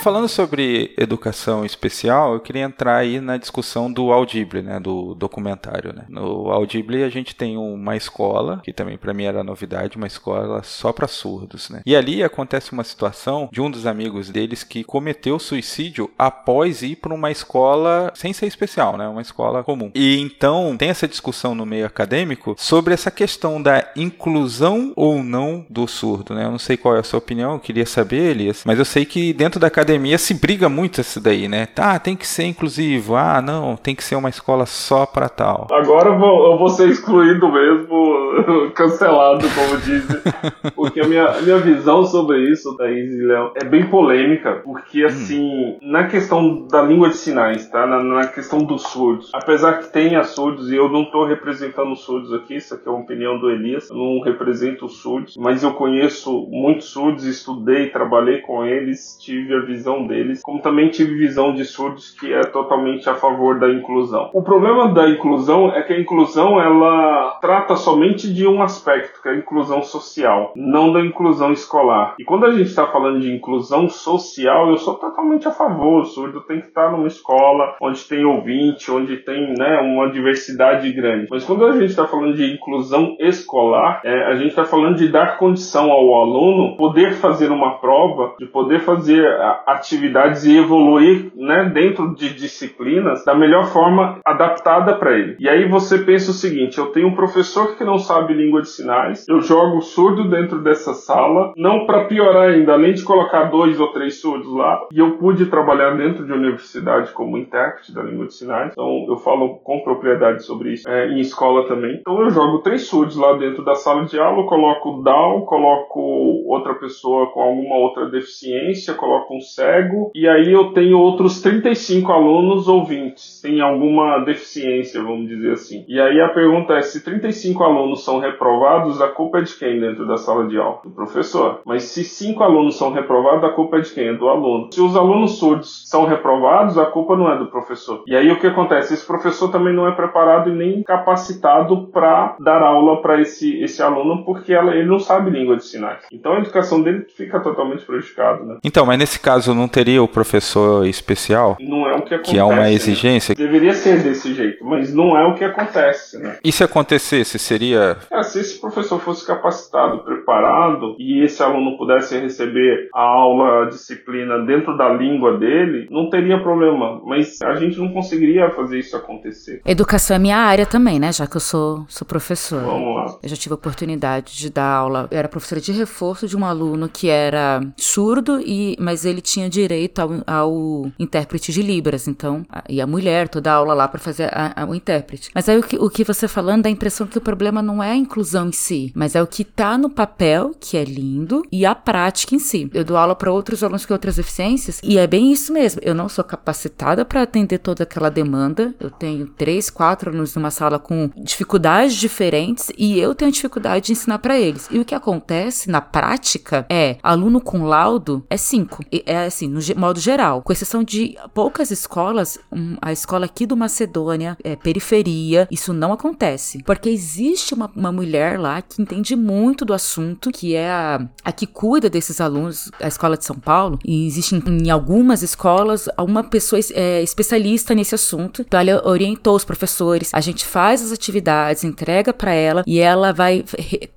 [0.00, 5.92] falando sobre educação especial, eu queria entrar aí na discussão do Audible, né, do documentário,
[5.92, 6.04] né.
[6.08, 10.62] No Audible a gente tem uma escola, que também para mim era novidade, uma escola
[10.62, 11.82] só para surdos, né.
[11.84, 16.96] E ali acontece uma situação de um dos amigos deles que cometeu suicídio após ir
[16.96, 19.90] para uma escola sem ser especial, né, uma escola comum.
[19.94, 25.66] E então tem essa discussão no meio acadêmico sobre essa questão da inclusão ou não
[25.68, 26.46] do surdo, né.
[26.46, 29.04] Eu não sei qual é a sua opinião, eu queria saber, Elias, mas eu sei
[29.04, 31.66] que dentro da academia se briga muito isso daí, né?
[31.66, 33.16] Tá, tem que ser inclusivo.
[33.16, 35.66] Ah, não, tem que ser uma escola só para tal.
[35.70, 40.20] Agora eu vou, eu vou ser excluído mesmo, cancelado, como dizem.
[40.74, 44.60] Porque a minha, a minha visão sobre isso, Thaís e Léo, é bem polêmica.
[44.64, 45.06] Porque, hum.
[45.06, 45.78] assim, hum.
[45.82, 47.86] na questão da língua de sinais, tá?
[47.86, 49.30] Na, na, questão dos surdos.
[49.34, 52.90] Apesar que tenha surdos, e eu não tô representando os surdos aqui, isso aqui é
[52.90, 57.90] uma opinião do Elias, eu não represento os surdos, mas eu conheço muitos surdos, estudei,
[57.90, 62.40] trabalhei com eles, tive a visão deles, como também tive visão de surdos que é
[62.42, 64.30] totalmente a favor da inclusão.
[64.32, 69.28] O problema da inclusão é que a inclusão ela trata somente de um aspecto, que
[69.28, 72.14] é a inclusão social, não da inclusão escolar.
[72.18, 76.02] E quando a gente está falando de inclusão social, eu sou totalmente a favor.
[76.02, 80.90] O surdo tem que estar numa escola onde tem ouvinte, onde tem né, uma diversidade
[80.92, 81.26] grande.
[81.30, 85.08] Mas quando a gente está falando de inclusão escolar, é, a gente está falando de
[85.08, 89.26] dar condição ao aluno poder fazer uma prova, de poder fazer
[89.72, 95.36] atividades e evoluir né, dentro de disciplinas da melhor forma adaptada para ele.
[95.38, 98.68] E aí você pensa o seguinte: eu tenho um professor que não sabe língua de
[98.68, 103.78] sinais, eu jogo surdo dentro dessa sala, não para piorar ainda, além de colocar dois
[103.80, 108.26] ou três surdos lá, e eu pude trabalhar dentro de universidade como intérprete da língua
[108.26, 111.98] de sinais, então eu falo com propriedade sobre isso é, em escola também.
[112.00, 116.00] Então eu jogo três surdos lá dentro da sala de aula, coloco Down, coloco
[116.46, 122.10] outra pessoa com alguma outra deficiência, coloco um cego, e aí eu tenho outros 35
[122.10, 125.84] alunos ouvintes, sem alguma deficiência, vamos dizer assim.
[125.86, 129.78] E aí a pergunta é: se 35 alunos são reprovados, a culpa é de quem
[129.78, 130.80] dentro da sala de aula?
[130.82, 131.60] Do professor.
[131.66, 134.08] Mas se 5 alunos são reprovados, a culpa é de quem?
[134.08, 134.72] É do aluno.
[134.72, 138.02] Se os alunos surdos são reprovados, a culpa não é do professor.
[138.06, 138.94] E aí o que acontece?
[138.94, 143.82] Esse professor também não é preparado e nem capacitado para dar aula para esse, esse
[143.82, 146.04] aluno, porque ela, ele não sabe língua de sinais.
[146.12, 148.44] Então a educação dele fica totalmente prejudicada.
[148.44, 148.58] Né?
[148.64, 151.56] Então, mas nesse caso não teria o professor especial?
[151.60, 152.30] Não é o que acontece.
[152.30, 152.72] Que é uma né?
[152.72, 153.34] exigência?
[153.36, 153.44] Né?
[153.44, 156.38] Deveria ser desse jeito, mas não é o que acontece, né?
[156.44, 157.96] E se acontecesse, seria...
[158.10, 163.68] É, se esse professor fosse capacitado, preparado, e esse aluno pudesse receber a aula, a
[163.68, 167.00] disciplina dentro da língua dele, não teria problema.
[167.04, 169.60] Mas a gente não conseguiria fazer isso acontecer.
[169.64, 171.12] Educação é minha área também, né?
[171.12, 172.62] Já que eu sou, sou professor.
[172.62, 173.18] Vamos lá.
[173.22, 175.08] Eu já tive a oportunidade de dar aula.
[175.10, 179.39] Eu era professora de reforço de um aluno que era surdo, e mas ele tinha
[179.40, 183.88] tinha direito ao, ao intérprete de Libras, então, e a mulher, toda a aula lá
[183.88, 184.30] para fazer
[184.68, 185.30] o intérprete.
[185.34, 187.82] Mas aí o que, o que você falando dá a impressão que o problema não
[187.82, 191.42] é a inclusão em si, mas é o que tá no papel, que é lindo,
[191.50, 192.68] e a prática em si.
[192.74, 195.80] Eu dou aula para outros alunos com outras deficiências, e é bem isso mesmo.
[195.84, 198.74] Eu não sou capacitada para atender toda aquela demanda.
[198.78, 203.92] Eu tenho três, quatro alunos numa sala com dificuldades diferentes, e eu tenho dificuldade de
[203.92, 204.68] ensinar para eles.
[204.70, 208.84] E o que acontece na prática é aluno com laudo é cinco.
[209.06, 213.56] É assim, no modo geral, com exceção de poucas escolas, um, a escola aqui do
[213.56, 216.62] Macedônia, é, periferia, isso não acontece.
[216.64, 221.32] Porque existe uma, uma mulher lá que entende muito do assunto, que é a, a
[221.32, 225.88] que cuida desses alunos, a escola de São Paulo, e existe em, em algumas escolas
[225.98, 228.42] uma pessoa é, especialista nesse assunto.
[228.42, 233.12] Então ela orientou os professores, a gente faz as atividades, entrega para ela e ela
[233.12, 233.44] vai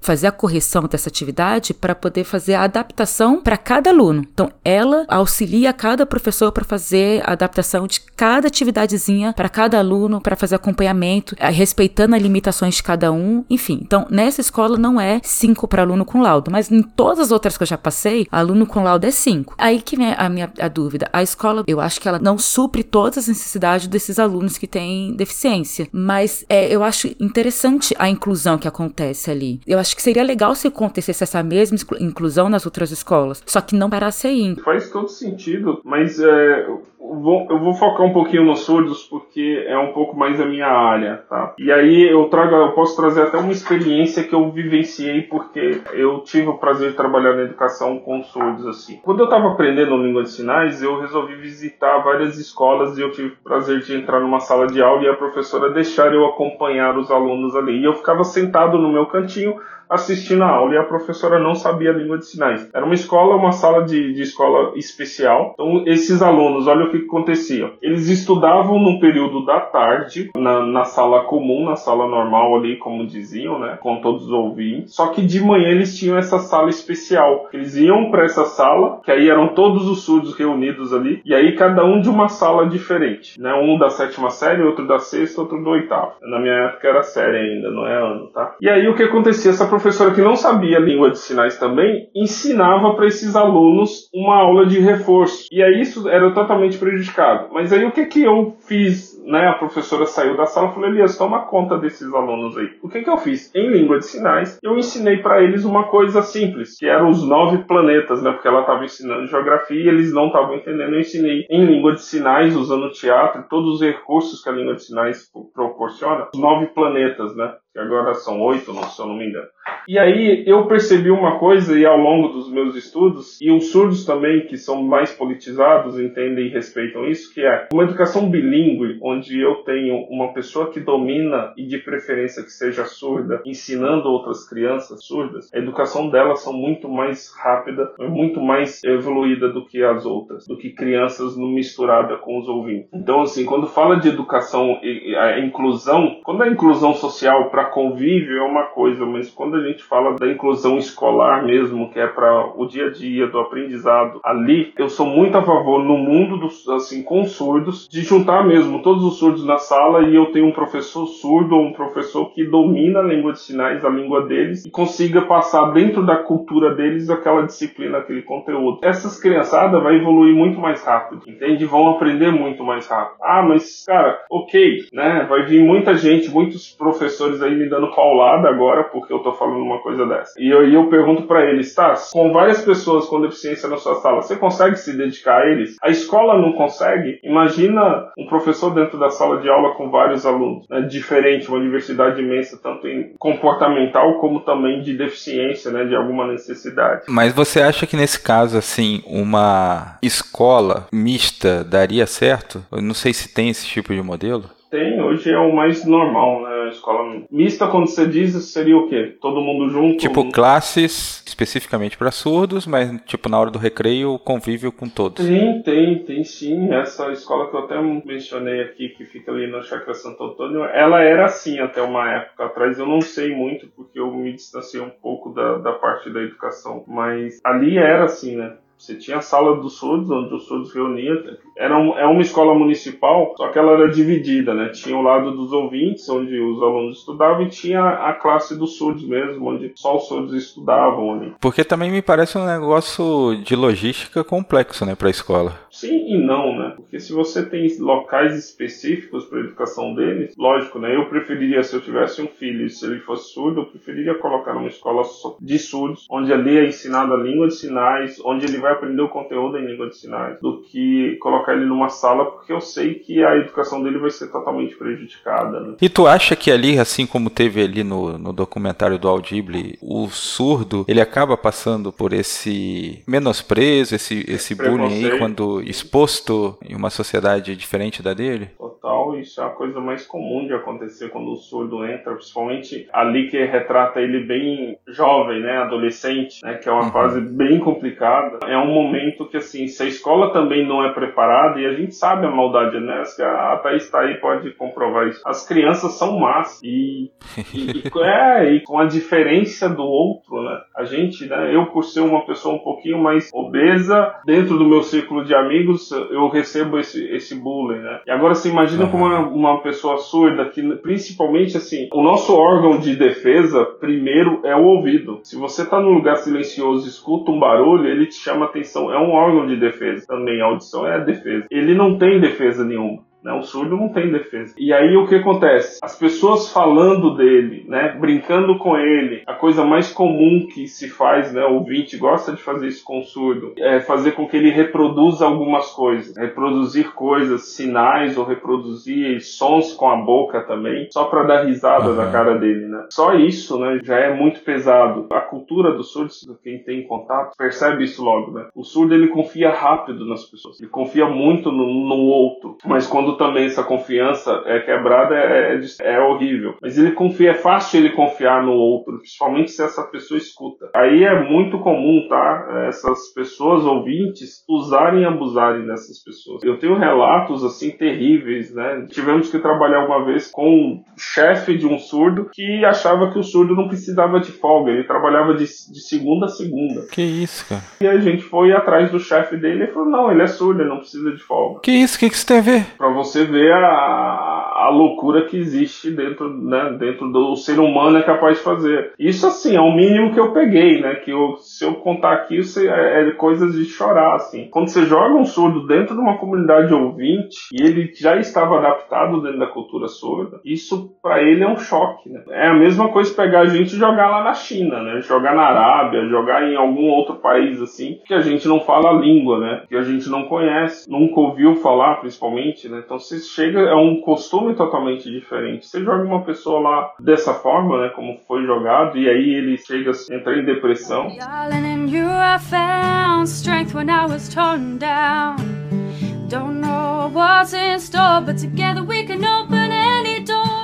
[0.02, 4.26] fazer a correção dessa atividade para poder fazer a adaptação para cada aluno.
[4.34, 10.22] Então ela auxilia cada professor para fazer a adaptação de cada atividadezinha para cada aluno,
[10.22, 13.44] para fazer acompanhamento, eh, respeitando as limitações de cada um.
[13.50, 17.32] Enfim, então nessa escola não é cinco para aluno com laudo, mas em todas as
[17.32, 19.56] outras que eu já passei, aluno com laudo é cinco.
[19.58, 21.10] Aí que vem a minha a dúvida.
[21.12, 25.14] A escola, eu acho que ela não supre todas as necessidades desses alunos que têm
[25.16, 29.60] deficiência, mas é, eu acho interessante a inclusão que acontece ali.
[29.66, 33.76] Eu acho que seria legal se acontecesse essa mesma inclusão nas outras escolas, só que
[33.76, 34.56] não parasse aí.
[34.64, 36.68] Faz todo sentido, mas é,
[37.00, 40.68] vou, eu vou focar um pouquinho nos surdos porque é um pouco mais a minha
[40.68, 41.54] área, tá?
[41.58, 46.20] E aí eu trago, eu posso trazer até uma experiência que eu vivenciei porque eu
[46.22, 49.00] tive o prazer de trabalhar na educação com surdos assim.
[49.04, 53.30] Quando eu estava aprendendo língua de sinais, eu resolvi visitar várias escolas e eu tive
[53.30, 57.12] o prazer de entrar numa sala de aula e a professora deixar eu acompanhar os
[57.12, 57.80] alunos ali.
[57.80, 59.60] E eu ficava sentado no meu cantinho
[59.94, 62.70] assistindo a aula e a professora não sabia a língua de sinais.
[62.74, 65.52] Era uma escola, uma sala de, de escola especial.
[65.54, 67.72] Então, esses alunos, olha o que, acontecia.
[67.82, 73.06] Eles estudavam no período da tarde, na, na sala comum, na sala normal ali, como
[73.06, 73.78] diziam, né?
[73.82, 74.96] Com todos os ouvintes.
[74.96, 77.50] Só que de manhã eles tinham essa sala especial.
[77.54, 81.56] Eles iam para essa sala, que aí eram todos os surdos reunidos ali, e aí
[81.56, 83.54] cada um de uma sala diferente, né?
[83.54, 86.14] Um da sétima série, outro da sexta, outro do oitavo.
[86.22, 88.56] Na minha época era série ainda, não é ano, tá?
[88.60, 89.52] E aí o que acontecia?
[89.52, 89.83] Essa professora
[90.14, 95.48] que não sabia língua de sinais também ensinava para esses alunos uma aula de reforço.
[95.52, 97.50] E aí isso era totalmente prejudicado.
[97.52, 99.14] Mas aí o que que eu fiz?
[99.26, 102.70] Né, a professora saiu da sala e falou: Elias, toma conta desses alunos aí.
[102.82, 103.54] O que que eu fiz?
[103.56, 107.60] Em língua de sinais, eu ensinei para eles uma coisa simples, que eram os nove
[107.60, 108.32] planetas, né?
[108.32, 110.94] Porque ela estava ensinando geografia e eles não estavam entendendo.
[110.94, 114.84] Eu ensinei em língua de sinais, usando teatro, todos os recursos que a língua de
[114.84, 117.54] sinais proporciona, os nove planetas, né?
[117.74, 119.48] Que agora são oito, se eu não me engano.
[119.88, 124.06] E aí eu percebi uma coisa, e ao longo dos meus estudos, e os surdos
[124.06, 129.42] também, que são mais politizados, entendem e respeitam isso, que é uma educação bilíngue, onde
[129.42, 135.04] eu tenho uma pessoa que domina, e de preferência que seja surda, ensinando outras crianças
[135.04, 140.46] surdas, a educação delas são muito mais rápida, muito mais evoluída do que as outras,
[140.46, 142.90] do que crianças misturada com os ouvintes.
[142.94, 148.38] Então, assim, quando fala de educação e a inclusão, quando a inclusão social para convívio
[148.38, 152.54] é uma coisa, mas quando a gente fala da inclusão escolar mesmo, que é para
[152.56, 156.68] o dia a dia do aprendizado, ali eu sou muito a favor no mundo dos
[156.70, 160.52] assim com surdos de juntar mesmo todos os surdos na sala e eu tenho um
[160.52, 164.72] professor surdo ou um professor que domina a língua de sinais, a língua deles e
[164.72, 168.80] consiga passar dentro da cultura deles aquela disciplina, aquele conteúdo.
[168.84, 171.66] Essas criançadas vai evoluir muito mais rápido, entende?
[171.66, 173.18] Vão aprender muito mais rápido.
[173.22, 175.26] Ah, mas cara, ok, né?
[175.30, 179.62] Vai vir muita gente, muitos professores aí me dando paulada agora porque eu tô falando
[179.62, 180.34] uma coisa dessa.
[180.38, 181.94] E eu, e eu pergunto para eles, tá?
[182.12, 185.78] Com várias pessoas com deficiência na sua sala, você consegue se dedicar a eles?
[185.82, 187.20] A escola não consegue?
[187.24, 190.82] Imagina um professor dentro da sala de aula com vários alunos, né?
[190.82, 195.86] Diferente, uma diversidade imensa, tanto em comportamental como também de deficiência, né?
[195.86, 197.04] De alguma necessidade.
[197.08, 202.64] Mas você acha que nesse caso, assim, uma escola mista daria certo?
[202.72, 204.50] Eu não sei se tem esse tipo de modelo.
[204.70, 206.53] Tem, hoje é o mais normal, né?
[206.70, 209.16] Escola mista, quando você diz, seria o quê?
[209.22, 209.98] Todo mundo junto?
[209.98, 215.26] Tipo, classes especificamente para surdos, mas tipo na hora do recreio, convívio com todos.
[215.26, 216.72] Tem, tem, tem sim.
[216.74, 221.02] Essa escola que eu até mencionei aqui, que fica ali na Chácara Santo Antônio, ela
[221.02, 222.80] era assim até uma época atrás.
[222.80, 226.84] Eu não sei muito, porque eu me distanciei um pouco da, da parte da educação,
[226.88, 228.58] mas ali era assim, né?
[228.84, 231.16] Você tinha a sala dos surdos, onde os surdos reuniam,
[231.58, 234.72] era um, é uma escola municipal, só que ela era dividida, né?
[234.74, 239.08] Tinha o lado dos ouvintes, onde os alunos estudavam, e tinha a classe dos surdos
[239.08, 241.34] mesmo, onde só os surdos estudavam ali.
[241.40, 245.54] Porque também me parece um negócio de logística complexo, né, para a escola.
[245.72, 246.74] Sim e não, né?
[246.76, 250.94] Porque se você tem locais específicos para a educação deles, lógico, né?
[250.94, 254.68] Eu preferiria, se eu tivesse um filho, se ele fosse surdo, eu preferiria colocar numa
[254.68, 255.04] escola
[255.40, 259.10] de surdos, onde ali é ensinada a língua de sinais, onde ele vai aprender o
[259.10, 263.24] conteúdo em língua de sinais, do que colocar ele numa sala, porque eu sei que
[263.24, 265.60] a educação dele vai ser totalmente prejudicada.
[265.60, 265.76] Né?
[265.82, 270.08] E tu acha que ali, assim como teve ali no, no documentário do Audible, o
[270.08, 276.90] surdo, ele acaba passando por esse menosprezo, esse, esse bullying aí, quando exposto em uma
[276.90, 278.50] sociedade diferente da dele?
[278.58, 283.30] Total, isso é a coisa mais comum de acontecer quando o surdo entra, principalmente ali
[283.30, 286.92] que retrata ele bem jovem, né, adolescente, né, que é uma uhum.
[286.92, 288.40] fase bem complicada.
[288.46, 291.96] É um momento que, assim, se a escola também não é preparada, e a gente
[291.96, 295.22] sabe a maldade, né, a Thaís tá aí pode comprovar isso.
[295.26, 297.12] As crianças são más e,
[297.54, 301.84] e, e, é, e com a diferença do outro, né, a gente, né, eu por
[301.84, 306.80] ser uma pessoa um pouquinho mais obesa, dentro do meu círculo de amigos, eu recebo
[306.80, 308.02] esse, esse bullying, né?
[308.06, 312.80] E agora você imagina como uma, uma pessoa surda, que principalmente assim, o nosso órgão
[312.80, 315.20] de defesa, primeiro, é o ouvido.
[315.24, 318.92] Se você tá num lugar silencioso e escuta um barulho, ele te chama atenção.
[318.92, 320.42] É um órgão de defesa também.
[320.42, 321.46] A audição é a defesa.
[321.50, 323.04] Ele não tem defesa nenhuma.
[323.24, 323.32] Né?
[323.34, 324.54] O surdo não tem defesa.
[324.58, 325.80] E aí o que acontece?
[325.82, 327.96] As pessoas falando dele, né?
[328.00, 331.44] brincando com ele, a coisa mais comum que se faz, né?
[331.46, 335.26] o ouvinte gosta de fazer isso com o surdo, é fazer com que ele reproduza
[335.26, 341.46] algumas coisas, reproduzir coisas, sinais ou reproduzir sons com a boca também, só para dar
[341.46, 341.96] risada uhum.
[341.96, 342.68] da cara dele.
[342.68, 342.88] Né?
[342.90, 345.08] Só isso né, já é muito pesado.
[345.12, 346.12] A cultura do surdo,
[346.44, 348.32] quem tem contato, percebe isso logo.
[348.32, 348.48] Né?
[348.56, 353.13] O surdo ele confia rápido nas pessoas, ele confia muito no, no outro, mas quando
[353.18, 356.56] também essa confiança é quebrada é, é, é, horrível.
[356.62, 360.70] Mas ele confia, é fácil ele confiar no outro, principalmente se essa pessoa escuta.
[360.76, 362.66] Aí é muito comum, tá?
[362.68, 366.44] Essas pessoas ouvintes usarem e abusarem dessas pessoas.
[366.44, 368.86] Eu tenho relatos assim terríveis, né?
[368.90, 373.24] Tivemos que trabalhar uma vez com um chefe de um surdo que achava que o
[373.24, 376.86] surdo não precisava de folga, ele trabalhava de, de segunda a segunda.
[376.92, 377.62] Que isso, cara?
[377.82, 380.70] E a gente foi atrás do chefe dele e falou: não, ele é surdo, ele
[380.70, 381.60] não precisa de folga.
[381.62, 381.96] Que isso?
[381.96, 382.66] O que, que isso tem a ver?
[382.78, 387.98] Pra você você vê a, a loucura que existe dentro, né, dentro do ser humano
[387.98, 388.94] é capaz de fazer.
[389.00, 390.96] Isso, assim, é o mínimo que eu peguei, né?
[390.96, 394.48] Que eu, se eu contar aqui, você, é, é coisas de chorar, assim.
[394.50, 399.22] Quando você joga um surdo dentro de uma comunidade ouvinte e ele já estava adaptado
[399.22, 402.24] dentro da cultura surda, isso para ele é um choque, né?
[402.30, 405.02] É a mesma coisa pegar a gente e jogar lá na China, né?
[405.02, 409.00] Jogar na Arábia, jogar em algum outro país, assim, que a gente não fala a
[409.00, 409.64] língua, né?
[409.68, 412.82] Que a gente não conhece, nunca ouviu falar, principalmente, né?
[412.84, 415.66] Então você chega, é um costume totalmente diferente.
[415.66, 419.92] Você joga uma pessoa lá dessa forma, né, como foi jogado, e aí ele chega
[419.92, 421.08] a entrar em depressão.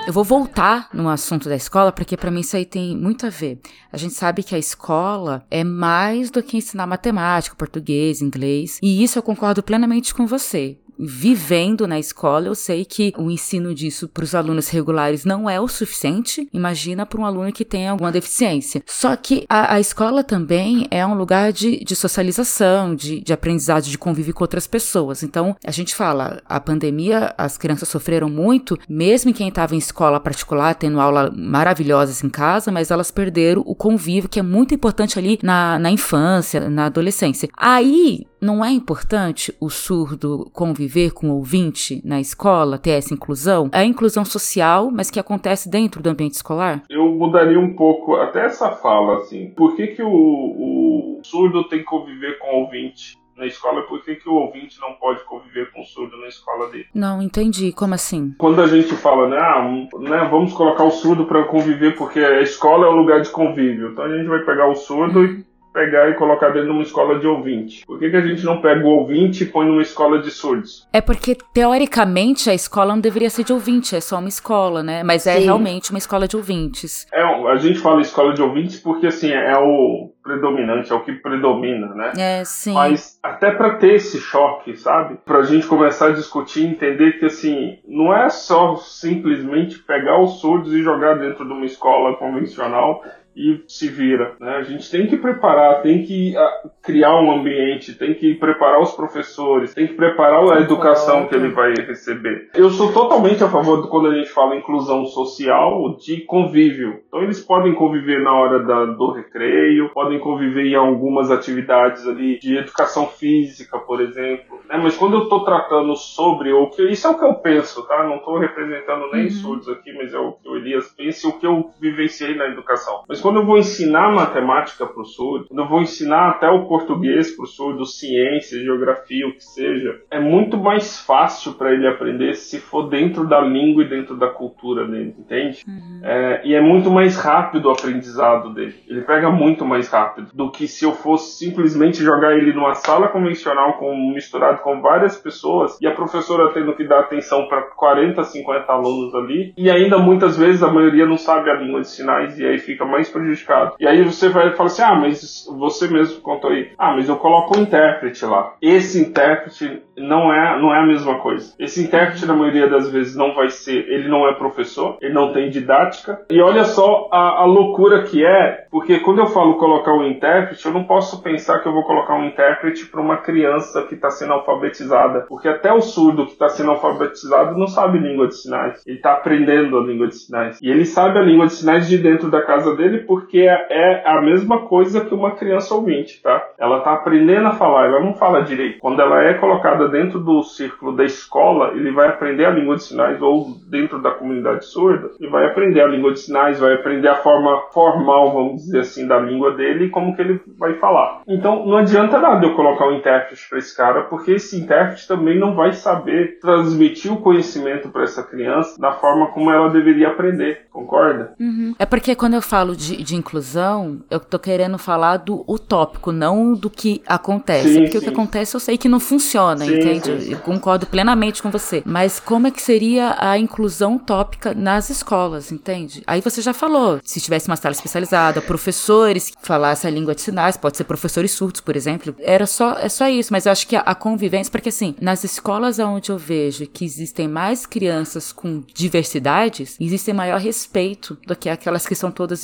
[0.07, 3.29] Eu vou voltar no assunto da escola, porque para mim isso aí tem muito a
[3.29, 3.59] ver.
[3.93, 9.03] A gente sabe que a escola é mais do que ensinar matemática, português, inglês, e
[9.03, 14.09] isso eu concordo plenamente com você vivendo na escola, eu sei que o ensino disso
[14.09, 16.47] para os alunos regulares não é o suficiente.
[16.51, 18.83] Imagina para um aluno que tem alguma deficiência.
[18.85, 23.83] Só que a, a escola também é um lugar de, de socialização, de, de aprendizado,
[23.83, 25.23] de convívio com outras pessoas.
[25.23, 30.19] Então, a gente fala, a pandemia, as crianças sofreram muito, mesmo quem estava em escola
[30.19, 35.17] particular, tendo aula maravilhosas em casa, mas elas perderam o convívio, que é muito importante
[35.17, 37.49] ali na, na infância, na adolescência.
[37.55, 43.69] Aí, não é importante o surdo conviver com o ouvinte na escola, ter essa inclusão?
[43.73, 46.83] É a inclusão social, mas que acontece dentro do ambiente escolar?
[46.89, 49.51] Eu mudaria um pouco até essa fala, assim.
[49.51, 53.19] Por que, que o, o surdo tem que conviver com o ouvinte?
[53.39, 56.69] na escola, por que, que o ouvinte não pode conviver com o surdo na escola
[56.69, 56.87] dele?
[56.93, 57.71] Não, entendi.
[57.71, 58.35] Como assim?
[58.37, 62.41] Quando a gente fala, né, ah, né vamos colocar o surdo para conviver porque a
[62.41, 63.91] escola é o lugar de convívio.
[63.91, 67.19] Então a gente vai pegar o surdo e pegar e colocar dentro de uma escola
[67.19, 67.85] de ouvinte?
[67.85, 70.87] Por que, que a gente não pega o ouvinte e põe numa escola de surdos?
[70.91, 75.03] É porque, teoricamente, a escola não deveria ser de ouvinte, é só uma escola, né?
[75.03, 75.43] Mas é Sim.
[75.45, 77.05] realmente uma escola de ouvintes.
[77.13, 81.13] É, a gente fala escola de ouvintes porque, assim, é o predominante, é o que
[81.13, 82.11] predomina, né?
[82.17, 82.73] É, sim.
[82.73, 85.17] Mas até para ter esse choque, sabe?
[85.25, 90.39] Pra gente começar a discutir e entender que, assim, não é só simplesmente pegar os
[90.39, 93.03] surdos e jogar dentro de uma escola convencional
[93.39, 94.35] e se vira.
[94.37, 94.57] Né?
[94.57, 98.91] A gente tem que preparar, tem que uh, criar um ambiente, tem que preparar os
[98.91, 102.49] professores, tem que preparar a educação que ele vai receber.
[102.53, 106.99] Eu sou totalmente a favor de quando a gente fala inclusão social, de convívio.
[107.07, 112.37] Então eles podem conviver na hora da, do recreio, podem conviver em algumas atividades ali
[112.39, 114.59] de educação física, por exemplo.
[114.67, 114.77] Né?
[114.81, 118.03] Mas quando eu estou tratando sobre o que isso é o que eu penso, tá?
[118.03, 119.31] Não estou representando nem uhum.
[119.31, 122.47] surdos aqui, mas é o que o Elias pensa e o que eu vivenciei na
[122.47, 123.03] educação.
[123.07, 126.65] Mas quando eu vou ensinar matemática para o surdo, quando eu vou ensinar até o
[126.65, 131.87] português para o surdo, ciência, geografia, o que seja, é muito mais fácil para ele
[131.87, 135.63] aprender se for dentro da língua e dentro da cultura dele, entende?
[135.67, 136.01] Uhum.
[136.03, 138.73] É, e é muito mais rápido o aprendizado dele.
[138.87, 143.09] Ele pega muito mais rápido do que se eu fosse simplesmente jogar ele numa sala
[143.09, 148.23] convencional com, misturado com várias pessoas e a professora tendo que dar atenção para 40,
[148.23, 152.39] 50 alunos ali e ainda muitas vezes a maioria não sabe a língua de sinais
[152.39, 153.75] e aí fica mais prejudicado.
[153.79, 157.17] E aí você vai falar assim: ah, mas você mesmo contou aí, ah, mas eu
[157.17, 158.53] coloco um intérprete lá.
[158.61, 161.53] Esse intérprete não é, não é a mesma coisa.
[161.59, 165.33] Esse intérprete, na maioria das vezes, não vai ser, ele não é professor, ele não
[165.33, 166.21] tem didática.
[166.29, 170.65] E olha só a, a loucura que é, porque quando eu falo colocar um intérprete,
[170.65, 174.09] eu não posso pensar que eu vou colocar um intérprete para uma criança que está
[174.09, 178.81] sendo alfabetizada, porque até o surdo que está sendo alfabetizado não sabe língua de sinais.
[178.85, 180.59] Ele está aprendendo a língua de sinais.
[180.61, 184.21] E ele sabe a língua de sinais de dentro da casa dele porque é, a
[184.21, 186.43] mesma coisa que uma criança ouvinte, tá?
[186.57, 188.79] Ela está aprendendo a falar, ela não fala direito.
[188.79, 192.83] Quando ela é colocada dentro do círculo da escola, ele vai aprender a língua de
[192.83, 197.07] sinais, ou dentro da comunidade surda, ele vai aprender a língua de sinais, vai aprender
[197.07, 201.21] a forma formal, vamos dizer assim, da língua dele e como que ele vai falar.
[201.27, 205.39] Então, não adianta nada eu colocar um intérprete para esse cara, porque esse intérprete também
[205.39, 210.67] não vai saber transmitir o conhecimento para essa criança da forma como ela deveria aprender,
[210.71, 211.33] concorda?
[211.39, 211.73] Uhum.
[211.77, 216.53] É porque quando eu falo de, de inclusão, eu tô querendo falar do utópico, não
[216.53, 217.73] do que acontece.
[217.73, 217.97] Sim, porque sim.
[217.97, 220.31] o que acontece eu sei que não funciona, sim, entende?
[220.31, 221.81] Eu concordo plenamente com você.
[221.85, 226.03] Mas como é que seria a inclusão utópica nas escolas, entende?
[226.05, 230.21] Aí você já falou, se tivesse uma sala especializada, professores que falassem a língua de
[230.21, 232.15] sinais, pode ser professores surdos, por exemplo.
[232.19, 235.23] Era só, é só isso, mas eu acho que a, a convivência, porque assim, nas
[235.23, 241.49] escolas onde eu vejo que existem mais crianças com diversidades, existe maior respeito do que
[241.49, 242.43] aquelas que são todas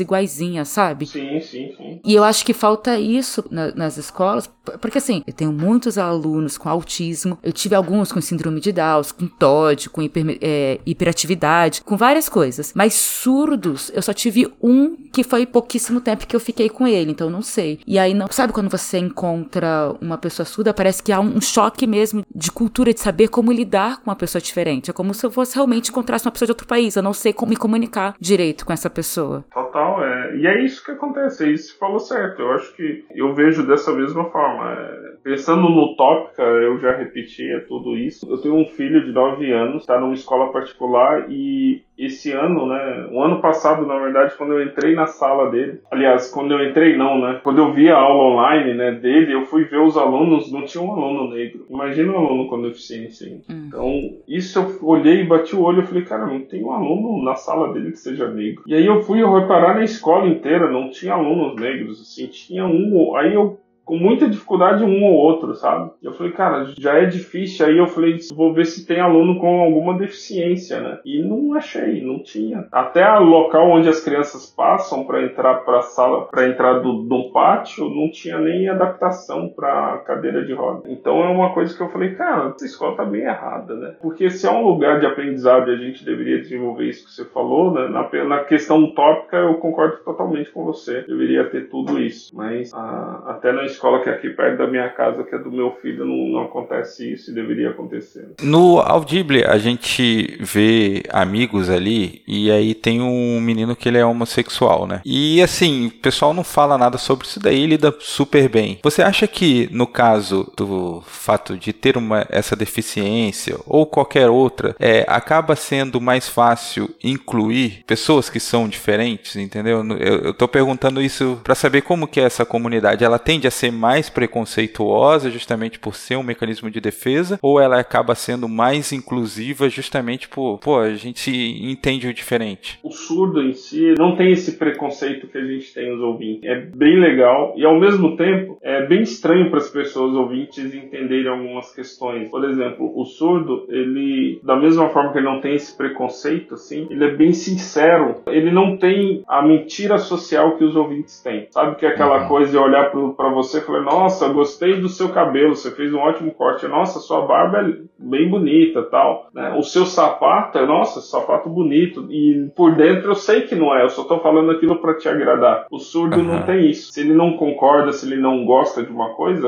[0.65, 1.05] sabe?
[1.05, 1.99] Sim, sim, sim.
[2.03, 4.49] E eu acho que falta isso na, nas escolas,
[4.81, 9.01] porque assim, eu tenho muitos alunos com autismo, eu tive alguns com síndrome de Down,
[9.17, 12.73] com TOD, com hiper, é, hiperatividade, com várias coisas.
[12.75, 17.11] Mas surdos, eu só tive um que foi pouquíssimo tempo que eu fiquei com ele,
[17.11, 17.79] então não sei.
[17.86, 21.86] E aí, não sabe quando você encontra uma pessoa surda, parece que há um choque
[21.88, 24.89] mesmo de cultura, de saber como lidar com uma pessoa diferente.
[24.89, 27.33] É como se eu fosse realmente encontrasse uma pessoa de outro país, eu não sei
[27.33, 29.45] como me comunicar direito com essa pessoa.
[29.53, 30.35] Total, é.
[30.37, 32.41] E é isso que acontece, é isso que falou certo.
[32.41, 34.71] Eu acho que eu vejo dessa mesma forma.
[34.73, 35.14] É...
[35.26, 38.30] Pensando no tópica, eu já repetia tudo isso.
[38.30, 43.09] Eu tenho um filho de 9 anos, está numa escola particular e esse ano, né?
[43.11, 46.95] O ano passado, na verdade, quando eu entrei na sala dele, aliás, quando eu entrei
[46.95, 47.39] não, né?
[47.43, 50.84] Quando eu vi a aula online, né, dele, eu fui ver os alunos, não tinha
[50.84, 51.65] um aluno negro.
[51.71, 53.28] Imagina um aluno com deficiência.
[53.49, 53.65] Hum.
[53.67, 53.91] Então,
[54.28, 57.34] isso eu olhei e bati o olho e falei, cara, não tem um aluno na
[57.34, 58.61] sala dele que seja negro.
[58.67, 63.15] E aí eu fui reparar na escola inteira, não tinha alunos negros, assim, tinha um.
[63.15, 65.91] Aí eu com muita dificuldade um ou outro, sabe?
[66.01, 67.65] Eu falei, cara, já é difícil.
[67.65, 70.99] Aí eu falei, vou ver se tem aluno com alguma deficiência, né?
[71.05, 72.67] E não achei, não tinha.
[72.71, 77.03] Até o local onde as crianças passam para entrar para a sala, para entrar do,
[77.03, 80.81] do pátio, não tinha nem adaptação para cadeira de roda.
[80.88, 83.95] Então é uma coisa que eu falei, cara, essa escola tá bem errada, né?
[84.01, 87.25] Porque se é um lugar de aprendizado e a gente deveria desenvolver isso que você
[87.25, 87.88] falou, né?
[87.88, 91.01] Na, na questão utópica, eu concordo totalmente com você.
[91.01, 92.36] Deveria ter tudo isso.
[92.36, 95.38] Mas a, ah, até na escola que é aqui perto da minha casa, que é
[95.38, 98.30] do meu filho, não, não acontece isso e deveria acontecer.
[98.41, 104.05] No Audible, a gente vê amigos ali e aí tem um menino que ele é
[104.05, 105.01] homossexual, né?
[105.05, 108.80] E assim, o pessoal não fala nada sobre isso daí, lida super bem.
[108.84, 114.76] Você acha que no caso do fato de ter uma, essa deficiência ou qualquer outra,
[114.80, 119.86] é, acaba sendo mais fácil incluir pessoas que são diferentes, entendeu?
[119.99, 123.03] Eu, eu tô perguntando isso para saber como que é essa comunidade.
[123.03, 127.59] Ela tende a ser ser mais preconceituosa justamente por ser um mecanismo de defesa, ou
[127.59, 132.80] ela acaba sendo mais inclusiva justamente por, pô, a gente entende o diferente?
[132.84, 136.43] O surdo em si não tem esse preconceito que a gente tem nos ouvintes.
[136.43, 141.28] É bem legal e ao mesmo tempo é bem estranho para as pessoas ouvintes entenderem
[141.28, 142.30] algumas questões.
[142.30, 146.88] Por exemplo, o surdo, ele, da mesma forma que ele não tem esse preconceito, assim,
[146.89, 148.22] ele é bem sincero.
[148.28, 151.47] Ele não tem a mentira social que os ouvintes têm.
[151.49, 152.28] Sabe que é aquela uhum.
[152.28, 155.99] coisa de olhar para você e falar: Nossa, gostei do seu cabelo, você fez um
[155.99, 156.68] ótimo corte.
[156.68, 159.30] Nossa, sua barba é bem bonita, tal.
[159.34, 159.56] Né?
[159.58, 162.08] O seu sapato, é, nossa, sapato bonito.
[162.12, 163.84] E por dentro eu sei que não é.
[163.84, 165.68] Eu só tô falando aquilo para te agradar.
[165.72, 166.24] O surdo uhum.
[166.24, 166.91] não tem isso.
[166.91, 169.47] Se ele não concorda, se ele não gosta de uma coisa,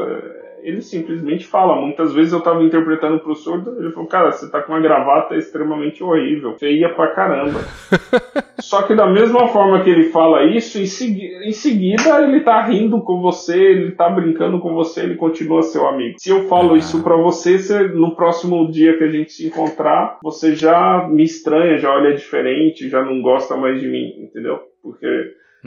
[0.61, 1.75] ele simplesmente fala.
[1.75, 5.35] Muitas vezes eu tava interpretando pro surdo, ele falou, cara, você tá com uma gravata
[5.35, 7.59] extremamente horrível, feia pra caramba.
[8.59, 12.61] Só que da mesma forma que ele fala isso, em, segui em seguida ele tá
[12.61, 16.15] rindo com você, ele tá brincando com você, ele continua seu amigo.
[16.17, 16.77] Se eu falo ah.
[16.77, 21.23] isso pra você, você, no próximo dia que a gente se encontrar, você já me
[21.23, 24.59] estranha, já olha diferente, já não gosta mais de mim, entendeu?
[24.81, 25.07] Porque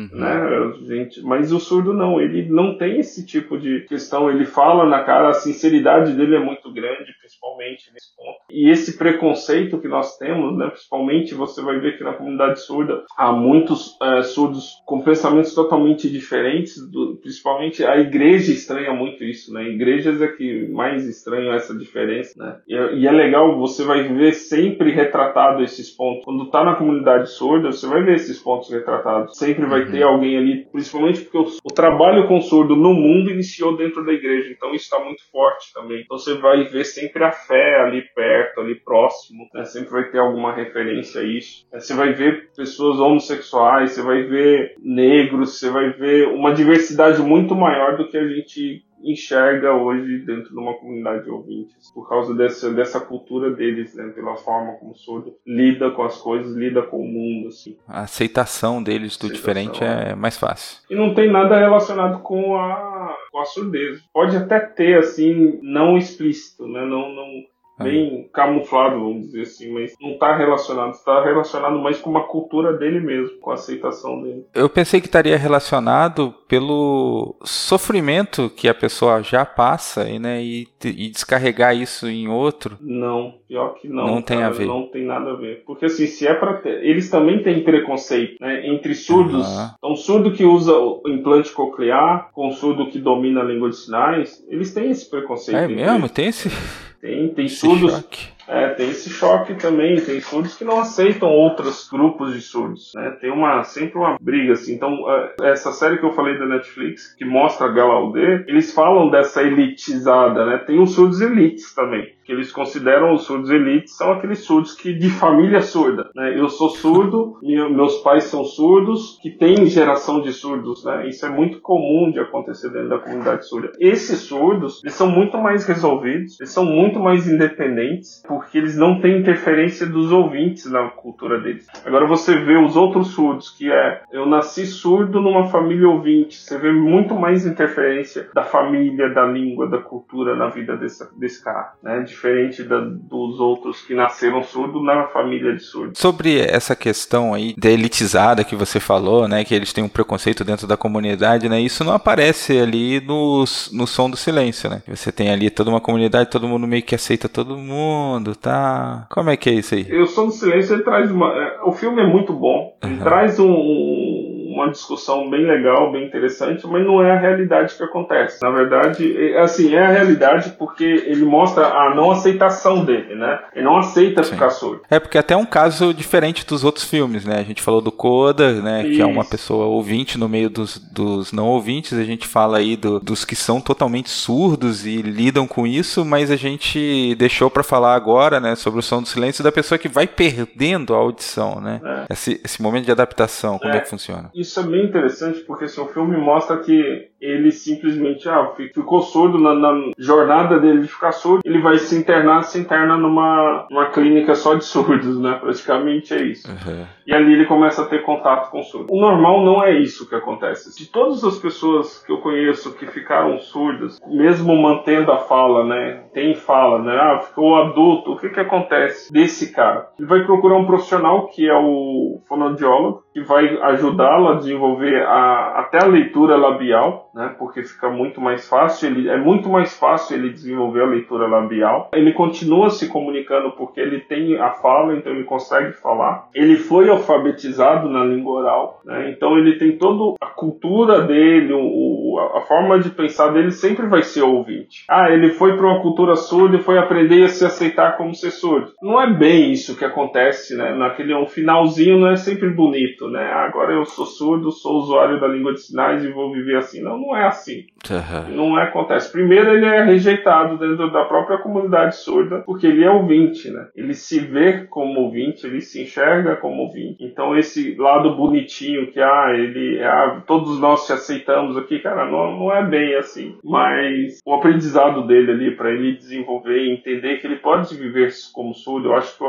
[0.01, 0.19] Uhum.
[0.19, 0.73] Né?
[0.87, 5.03] Gente, mas o surdo não, ele não tem esse tipo de questão, ele fala na
[5.03, 8.39] cara, a sinceridade dele é muito grande, principalmente nesse ponto.
[8.51, 13.05] E esse preconceito que nós temos, né, principalmente você vai ver que na comunidade surda
[13.17, 19.53] há muitos é, surdos com pensamentos totalmente diferentes, do, principalmente a igreja estranha muito isso,
[19.53, 19.69] né?
[19.69, 22.57] Igrejas é que mais estranham essa diferença, né?
[22.67, 26.25] E, e é legal, você vai ver sempre retratado esses pontos.
[26.25, 29.37] Quando tá na comunidade surda, você vai ver esses pontos retratados.
[29.37, 33.77] Sempre vai ter alguém ali, principalmente porque o, o, trabalho com surdo no mundo iniciou
[33.77, 36.03] dentro da igreja, então isso está muito forte também.
[36.03, 39.65] Então você vai ver sempre a fé ali perto, ali próximo, né?
[39.65, 41.67] sempre vai ter alguma referência a isso.
[41.73, 47.55] Você vai ver pessoas homossexuais, você vai ver negros, você vai ver uma diversidade muito
[47.55, 52.35] maior do que a gente enxerga hoje dentro de uma comunidade de ouvintes, por causa
[52.35, 56.83] dessa, dessa cultura deles, né, pela forma como o surdo lida com as coisas, lida
[56.83, 57.49] com o mundo.
[57.49, 57.77] Assim.
[57.87, 60.83] A aceitação deles do aceitação, diferente é mais fácil.
[60.91, 64.01] E não tem nada relacionado com a, com a surdez.
[64.13, 67.45] Pode até ter, assim, não explícito, né, não, não
[67.85, 72.73] bem camuflado, vamos dizer assim, mas não está relacionado, está relacionado mais com uma cultura
[72.73, 74.45] dele mesmo, com a aceitação dele.
[74.55, 80.67] Eu pensei que estaria relacionado pelo sofrimento que a pessoa já passa e, né, e,
[80.85, 82.77] e descarregar isso em outro.
[82.81, 84.07] Não, pior que não.
[84.07, 84.67] Não tem a ver.
[84.67, 85.63] Não tem nada a ver.
[85.65, 89.47] Porque assim, se é para ter, eles também têm preconceito, né, entre surdos.
[89.47, 89.71] Uhum.
[89.79, 94.45] Então, surdo que usa o implante coclear com surdo que domina a língua de sinais,
[94.49, 95.57] eles têm esse preconceito.
[95.57, 96.09] É mesmo?
[96.09, 96.49] Tem esse
[97.01, 98.05] tem, tem surdos.
[98.49, 100.01] É, tem esse choque também.
[100.01, 102.93] Tem surdos que não aceitam outros grupos de surdos.
[102.95, 103.11] Né?
[103.21, 104.75] Tem uma, sempre uma briga assim.
[104.75, 105.05] Então,
[105.43, 110.47] essa série que eu falei da Netflix, que mostra a Galaudê, eles falam dessa elitizada,
[110.47, 110.59] né?
[110.59, 114.95] Tem os surdos elites também que eles consideram os surdos elites são aqueles surdos que
[114.95, 116.11] de família surda.
[116.15, 116.39] Né?
[116.39, 120.85] Eu sou surdo, meus pais são surdos, que tem geração de surdos.
[120.85, 121.09] Né?
[121.09, 123.73] Isso é muito comum de acontecer dentro da comunidade surda.
[123.81, 129.01] Esses surdos, eles são muito mais resolvidos, eles são muito mais independentes, porque eles não
[129.01, 131.67] têm interferência dos ouvintes na cultura deles.
[131.85, 136.59] Agora você vê os outros surdos, que é eu nasci surdo numa família ouvinte, você
[136.59, 141.73] vê muito mais interferência da família, da língua, da cultura na vida desse, desse cara.
[141.83, 142.01] Né?
[142.01, 145.99] diferente da, dos outros que nasceram surdos na família de surdos.
[145.99, 150.45] Sobre essa questão aí da elitizada que você falou, né, que eles têm um preconceito
[150.45, 154.83] dentro da comunidade, né, isso não aparece ali no, no som do silêncio, né?
[154.89, 159.07] Você tem ali toda uma comunidade, todo mundo meio que aceita todo mundo, tá?
[159.11, 160.01] Como é que é isso aí?
[160.01, 163.01] O som do silêncio ele traz uma, é, o filme é muito bom, ele uhum.
[163.01, 164.10] traz um
[164.51, 168.43] uma discussão bem legal, bem interessante, mas não é a realidade que acontece.
[168.43, 173.39] Na verdade, é, assim, é a realidade porque ele mostra a não aceitação dele, né?
[173.55, 174.33] Ele não aceita Sim.
[174.33, 174.83] ficar surdo.
[174.91, 177.39] É porque até é um caso diferente dos outros filmes, né?
[177.39, 178.83] A gente falou do Coda, né?
[178.83, 178.97] Isso.
[178.97, 181.97] Que é uma pessoa ouvinte no meio dos, dos não ouvintes.
[181.97, 186.31] A gente fala aí do, dos que são totalmente surdos e lidam com isso, mas
[186.31, 188.57] a gente deixou para falar agora, né?
[188.57, 191.81] Sobre o som do silêncio da pessoa que vai perdendo a audição, né?
[191.85, 192.13] É.
[192.13, 194.31] Esse, esse momento de adaptação, como é, é que funciona?
[194.41, 199.39] Isso é bem interessante porque assim, o filme mostra que ele simplesmente ah, ficou surdo
[199.39, 203.87] na, na, jornada dele de ficar surdo, ele vai se internar, se interna numa, numa
[203.87, 205.39] clínica só de surdos, né?
[205.41, 206.49] Praticamente é isso.
[206.49, 206.87] Uhum.
[207.07, 208.89] E ali ele começa a ter contato com surdos.
[208.91, 210.77] O normal não é isso que acontece.
[210.79, 216.05] De todas as pessoas que eu conheço que ficaram surdas, mesmo mantendo a fala, né?
[216.15, 216.97] Tem fala, né?
[216.97, 219.89] Ah, ficou adulto, o que que acontece desse cara?
[219.99, 225.61] Ele vai procurar um profissional que é o fonoaudiólogo, que vai ajudá-lo a desenvolver a,
[225.61, 227.35] até a leitura labial né?
[227.39, 231.91] Porque fica muito mais fácil, ele, é muito mais fácil ele desenvolver a leitura labial.
[231.93, 236.29] Ele continua se comunicando porque ele tem a fala, então ele consegue falar.
[236.35, 239.11] Ele foi alfabetizado na língua oral, né?
[239.11, 244.03] Então ele tem toda a cultura dele, o, a forma de pensar dele sempre vai
[244.03, 244.85] ser ouvinte.
[244.89, 248.31] Ah, ele foi para uma cultura surda e foi aprender a se aceitar como ser
[248.31, 248.73] surdo.
[248.83, 250.75] Não é bem isso que acontece, né?
[250.75, 253.31] Naquele um finalzinho não é sempre bonito, né?
[253.33, 256.83] Ah, agora eu sou surdo, sou usuário da língua de sinais e vou viver assim.
[256.83, 257.65] Não, não é assim.
[257.89, 258.37] Uhum.
[258.37, 259.11] Não é, acontece.
[259.11, 263.69] Primeiro, ele é rejeitado dentro da própria comunidade surda, porque ele é ouvinte, né?
[263.75, 267.03] Ele se vê como ouvinte, ele se enxerga como ouvinte.
[267.03, 272.39] Então, esse lado bonitinho que, ah, ele, ah, todos nós te aceitamos aqui, cara, não,
[272.39, 273.37] não é bem assim.
[273.43, 278.55] Mas o aprendizado dele ali, para ele desenvolver e entender que ele pode viver como
[278.55, 279.21] surdo, eu acho que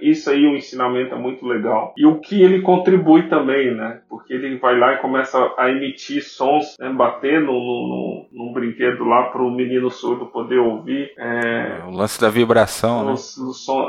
[0.00, 1.94] isso aí, o ensinamento é muito legal.
[1.96, 4.00] E o que ele contribui também, né?
[4.08, 6.88] Porque ele vai lá e começa a emitir sons, né?
[7.14, 11.12] Bater no, no, no, brinquedo lá para o menino surdo poder ouvir.
[11.18, 11.82] É...
[11.86, 13.14] O lance da vibração, né?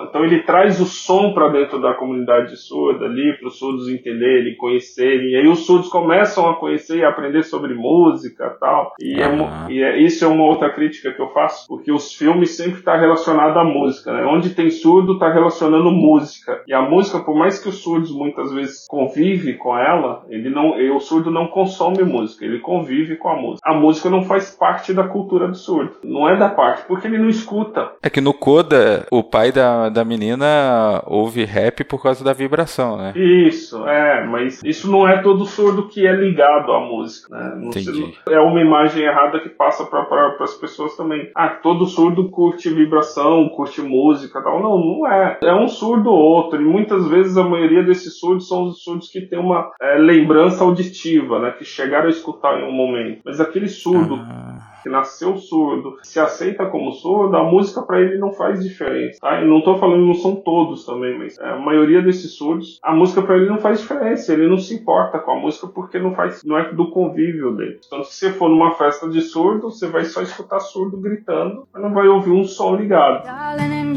[0.09, 4.55] Então ele traz o som para dentro da comunidade surda ali, para os surdos entenderem,
[4.55, 5.31] conhecerem.
[5.31, 8.93] E aí os surdos começam a conhecer e aprender sobre música tal.
[8.99, 9.27] E, é,
[9.69, 12.93] e é, isso é uma outra crítica que eu faço, porque os filmes sempre estão
[12.93, 14.25] tá relacionados à música, né?
[14.25, 16.61] Onde tem surdo, está relacionando música.
[16.67, 20.75] E a música, por mais que os surdos muitas vezes convive com ela, ele não,
[20.95, 23.69] o surdo não consome música, ele convive com a música.
[23.69, 25.95] A música não faz parte da cultura do surdo.
[26.03, 27.91] Não é da parte, porque ele não escuta.
[28.01, 32.97] É que no Coda, o pai da, da menina ouve rap por causa da vibração,
[32.97, 33.13] né?
[33.15, 37.55] Isso, é, mas isso não é todo surdo que é ligado à música, né?
[37.55, 38.13] Não Entendi.
[38.29, 41.29] é uma imagem errada que passa para pra, as pessoas também.
[41.35, 44.61] Ah, todo surdo curte vibração, curte música tal.
[44.61, 45.37] Não, não é.
[45.43, 46.61] É um surdo ou outro.
[46.61, 50.63] E muitas vezes a maioria desses surdos são os surdos que têm uma é, lembrança
[50.63, 51.51] auditiva, né?
[51.51, 53.04] Que chegaram a escutar em um momento.
[53.23, 54.15] Mas aquele surdo.
[54.15, 59.19] Ah que nasceu surdo, se aceita como surdo, a música para ele não faz diferença,
[59.19, 59.41] tá?
[59.41, 62.93] E não tô falando, não são todos também, mas é, a maioria desses surdos, a
[62.93, 66.13] música para ele não faz diferença, ele não se importa com a música porque não
[66.13, 67.79] faz, não é do convívio dele.
[67.83, 71.81] Então, se você for numa festa de surdo, você vai só escutar surdo gritando, mas
[71.81, 73.23] não vai ouvir um som ligado.
[73.23, 73.95] Darling,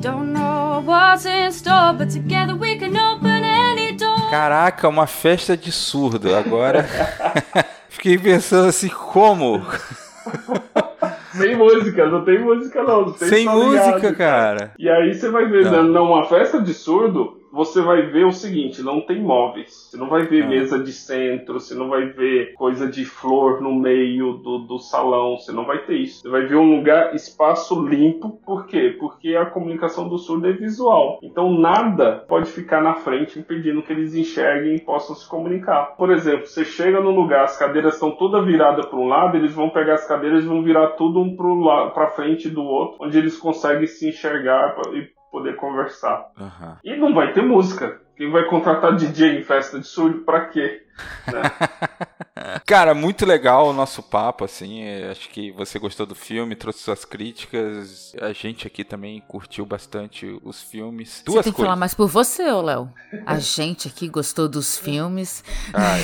[0.00, 3.29] Don't know what's in store, but together we can open.
[4.30, 6.34] Caraca, uma festa de surdo.
[6.34, 6.86] Agora
[7.90, 9.60] fiquei pensando assim, como?
[11.36, 13.06] Sem música, não tem música não.
[13.06, 14.72] não tem Sem música, ligado, cara.
[14.78, 15.82] E aí você vai ver, não.
[15.84, 19.88] numa festa de surdo, você vai ver o seguinte: não tem móveis.
[19.90, 20.46] Você não vai ver é.
[20.46, 25.36] mesa de centro, você não vai ver coisa de flor no meio do, do salão,
[25.36, 26.20] você não vai ter isso.
[26.20, 28.40] Você vai ver um lugar, espaço limpo.
[28.44, 28.96] Por quê?
[28.98, 31.18] Porque a comunicação do surdo é visual.
[31.22, 35.96] Então nada pode ficar na frente impedindo que eles enxerguem e possam se comunicar.
[35.96, 39.54] Por exemplo, você chega num lugar, as cadeiras estão todas viradas para um lado, eles
[39.54, 41.36] vão pegar as cadeiras e vão virar tudo um
[41.94, 46.30] para frente do outro, onde eles conseguem se enxergar e poder conversar.
[46.38, 46.76] Uhum.
[46.84, 48.00] E não vai ter música.
[48.16, 50.82] Quem vai contratar DJ em festa de surdo pra quê?
[51.32, 51.40] Né?
[52.66, 54.82] Cara, muito legal o nosso papo, assim.
[55.10, 58.14] Acho que você gostou do filme, trouxe suas críticas.
[58.20, 61.22] A gente aqui também curtiu bastante os filmes.
[61.24, 62.92] Duas você tem que falar mais por você, ô Léo.
[63.26, 65.44] A gente aqui gostou dos filmes.
[65.72, 66.00] Ai,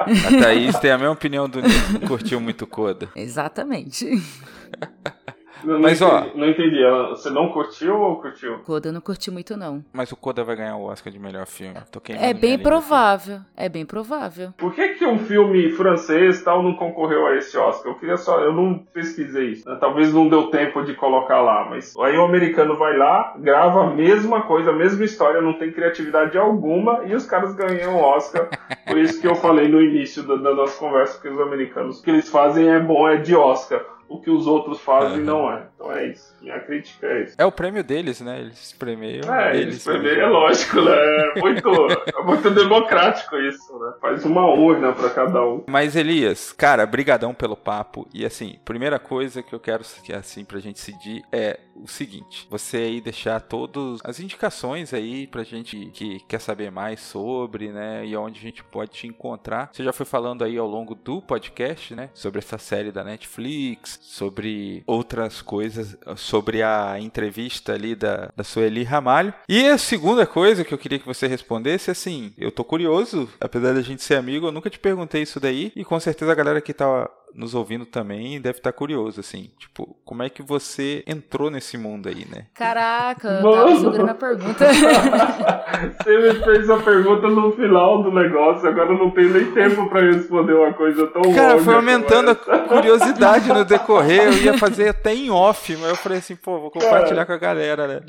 [0.00, 3.08] a Thaís tem a mesma opinião do Nico, não curtiu muito Coda.
[3.14, 4.06] Exatamente.
[5.64, 6.38] Não, mas, não entendi, ó.
[6.38, 7.08] Não entendi.
[7.10, 8.58] Você não curtiu ou curtiu?
[8.58, 9.84] Coda eu não curti muito, não.
[9.92, 11.74] Mas o Coda vai ganhar o Oscar de melhor filme.
[12.18, 13.40] é bem provável.
[13.56, 14.52] É bem provável.
[14.56, 17.92] Por que, que um filme francês tal não concorreu a esse Oscar?
[17.92, 18.40] Eu queria só.
[18.40, 19.68] Eu não pesquisei isso.
[19.68, 19.76] Né?
[19.80, 21.66] Talvez não deu tempo de colocar lá.
[21.68, 25.72] Mas aí o americano vai lá, grava a mesma coisa, a mesma história, não tem
[25.72, 28.48] criatividade alguma e os caras ganham o Oscar.
[28.86, 32.02] Por isso que eu falei no início da, da nossa conversa que os americanos, o
[32.02, 35.24] que eles fazem é bom, é de Oscar o que os outros fazem uhum.
[35.24, 35.67] não é.
[35.78, 36.34] Então é isso.
[36.42, 37.34] Minha crítica é isso.
[37.38, 38.40] É o prêmio deles, né?
[38.40, 39.32] Eles premiam.
[39.32, 40.92] É, eles, premiam, é lógico, né?
[40.92, 43.92] É muito, é muito democrático isso, né?
[44.00, 45.64] Faz uma urna para cada um.
[45.68, 48.08] Mas Elias, cara, brigadão pelo papo.
[48.12, 49.84] E assim, primeira coisa que eu quero
[50.16, 55.44] assim pra gente decidir é o seguinte: você aí deixar todas as indicações aí pra
[55.44, 58.04] gente que quer saber mais sobre, né?
[58.04, 59.70] E onde a gente pode te encontrar.
[59.72, 62.10] Você já foi falando aí ao longo do podcast, né?
[62.14, 65.67] Sobre essa série da Netflix, sobre outras coisas,
[66.16, 69.32] sobre a entrevista ali da, da Sueli Ramalho.
[69.48, 73.74] E a segunda coisa que eu queria que você respondesse, assim, eu tô curioso, apesar
[73.74, 76.60] da gente ser amigo, eu nunca te perguntei isso daí, e com certeza a galera
[76.60, 81.50] que tá nos ouvindo também deve estar curioso, assim, tipo, como é que você entrou
[81.50, 82.46] nesse mundo aí, né?
[82.54, 84.64] Caraca, eu tava segurando a pergunta.
[86.02, 89.88] você me fez a pergunta no final do negócio, agora eu não tenho nem tempo
[89.88, 92.34] para responder uma coisa tão Cara, longa foi aumentando a
[92.68, 96.70] curiosidade no decorrer, eu ia fazer até em off, mas eu falei assim, pô, vou
[96.70, 98.00] compartilhar Cara, com a galera, né?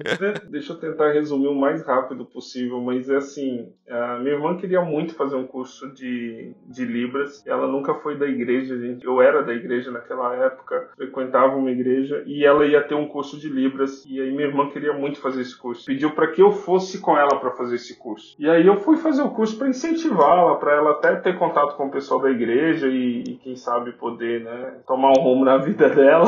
[0.50, 4.82] Deixa eu tentar resumir o mais rápido possível, mas é assim, a minha irmã queria
[4.82, 9.06] muito fazer um curso de, de Libras, ela nunca foi da igreja, gente.
[9.10, 13.40] Eu era da igreja naquela época, frequentava uma igreja e ela ia ter um curso
[13.40, 15.86] de Libras e aí minha irmã queria muito fazer esse curso.
[15.86, 18.36] Pediu para que eu fosse com ela para fazer esse curso.
[18.38, 21.88] E aí eu fui fazer o curso para incentivá-la, para ela até ter contato com
[21.88, 25.90] o pessoal da igreja e, e quem sabe poder, né, tomar um rumo na vida
[25.90, 26.26] dela,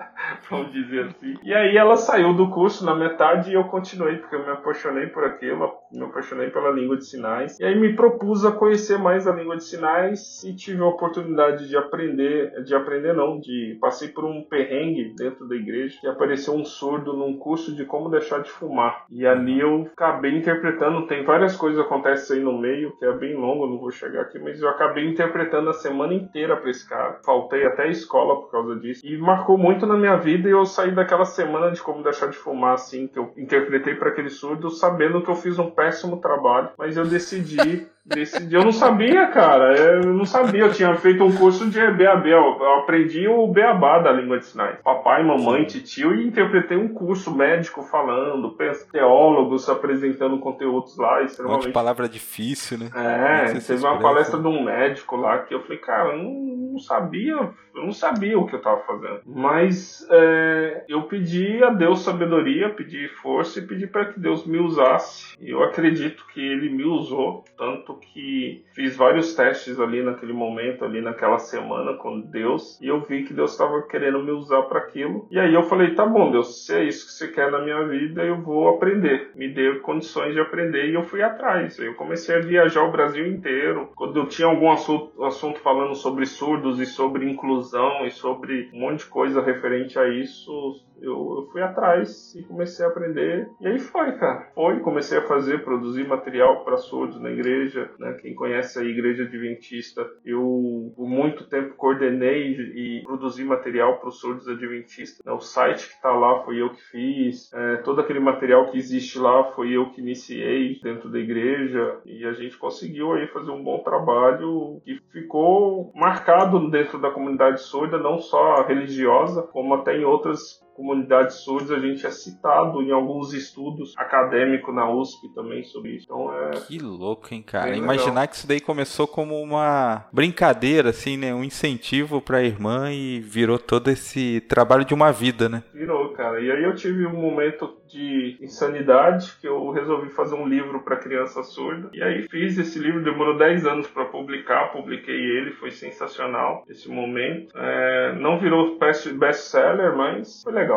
[0.48, 1.34] vamos dizer assim.
[1.42, 5.06] E aí ela saiu do curso na metade e eu continuei porque eu me apaixonei
[5.08, 7.58] por aquilo, me apaixonei pela língua de sinais.
[7.58, 11.68] E aí me propus a conhecer mais a língua de sinais e tive a oportunidade
[11.68, 12.19] de aprender,
[12.64, 17.12] de aprender não, de passei por um perrengue dentro da igreja e apareceu um surdo
[17.14, 19.04] num curso de como deixar de fumar.
[19.10, 23.12] E ali eu acabei interpretando, tem várias coisas que acontecem aí no meio, que é
[23.12, 26.88] bem longo, não vou chegar aqui, mas eu acabei interpretando a semana inteira para esse
[26.88, 27.18] cara.
[27.24, 29.06] Faltei até a escola por causa disso.
[29.06, 32.36] E marcou muito na minha vida e eu saí daquela semana de como deixar de
[32.36, 36.70] fumar assim, que eu interpretei para aquele surdo, sabendo que eu fiz um péssimo trabalho,
[36.78, 39.76] mas eu decidi Decidi, eu não sabia, cara.
[39.76, 40.62] Eu não sabia.
[40.62, 42.26] Eu tinha feito um curso de BAB.
[42.28, 44.78] Eu aprendi o beabá da língua de sinais.
[44.82, 48.56] Papai, mamãe, tio e interpretei um curso médico falando,
[48.90, 51.20] teólogos apresentando conteúdos lá.
[51.40, 52.90] Um monte de palavra difícil, né?
[52.94, 57.34] É, teve uma palestra de um médico lá que eu falei, cara, não, não sabia,
[57.74, 59.20] eu não sabia o que eu tava fazendo.
[59.26, 64.58] Mas é, eu pedi a Deus sabedoria, pedi força e pedi para que Deus me
[64.58, 65.36] usasse.
[65.40, 70.84] E eu acredito que Ele me usou tanto que fiz vários testes ali naquele momento,
[70.84, 74.78] ali naquela semana com Deus, e eu vi que Deus estava querendo me usar para
[74.78, 75.26] aquilo.
[75.30, 77.86] E aí eu falei: tá bom, Deus, se é isso que você quer na minha
[77.86, 79.30] vida, eu vou aprender.
[79.34, 81.78] Me deu condições de aprender e eu fui atrás.
[81.78, 83.90] Eu comecei a viajar o Brasil inteiro.
[83.94, 86.26] Quando eu tinha algum assunto, assunto falando sobre
[86.60, 91.48] surdos e sobre inclusão e sobre um monte de coisa referente a isso, eu, eu,
[91.50, 93.48] fui atrás e comecei a aprender.
[93.60, 94.50] E aí foi, cara.
[94.54, 97.90] Foi, comecei a fazer, produzir material para surdos na igreja.
[97.98, 98.16] Né?
[98.20, 104.20] Quem conhece a igreja adventista, eu por muito tempo coordenei e produzi material para os
[104.20, 105.24] surdos adventistas.
[105.24, 105.32] Né?
[105.32, 107.52] O site que está lá foi eu que fiz.
[107.52, 112.00] É, todo aquele material que existe lá foi eu que iniciei dentro da igreja.
[112.04, 117.62] E a gente conseguiu aí fazer um bom trabalho que ficou marcado dentro da comunidade
[117.62, 122.90] surda, não só religiosa, como até em outras comunidades surdas, a gente é citado em
[122.90, 126.06] alguns estudos acadêmicos na USP também sobre isso.
[126.06, 126.50] Então é.
[126.52, 127.76] Que louco, hein, cara?
[127.76, 131.34] Imaginar que isso daí começou como uma brincadeira, assim, né?
[131.34, 135.62] Um incentivo para a irmã e virou todo esse trabalho de uma vida, né?
[135.74, 136.40] Virou, cara.
[136.40, 140.96] E aí eu tive um momento de insanidade que eu resolvi fazer um livro para
[140.96, 141.90] criança surda.
[141.92, 146.88] E aí fiz esse livro, demorou 10 anos para publicar, publiquei ele, foi sensacional esse
[146.88, 147.52] momento.
[147.56, 150.69] É, não virou best-seller, mas foi legal.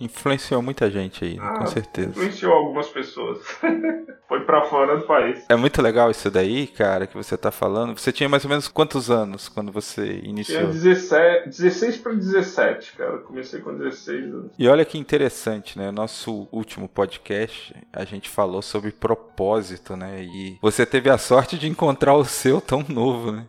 [0.00, 2.08] Influenciou muita gente aí, ah, com certeza.
[2.08, 3.38] Influenciou algumas pessoas.
[4.26, 5.44] Foi para fora do país.
[5.48, 7.96] É muito legal isso daí, cara, que você tá falando.
[7.96, 10.60] Você tinha mais ou menos quantos anos quando você iniciou?
[10.60, 13.18] Tinha 17, 16 para 17, cara.
[13.18, 14.52] Comecei com 16 anos.
[14.58, 15.92] E olha que interessante, né?
[15.92, 20.22] Nosso último podcast, a gente falou sobre propósito, né?
[20.22, 23.46] E você teve a sorte de encontrar o seu tão novo, né?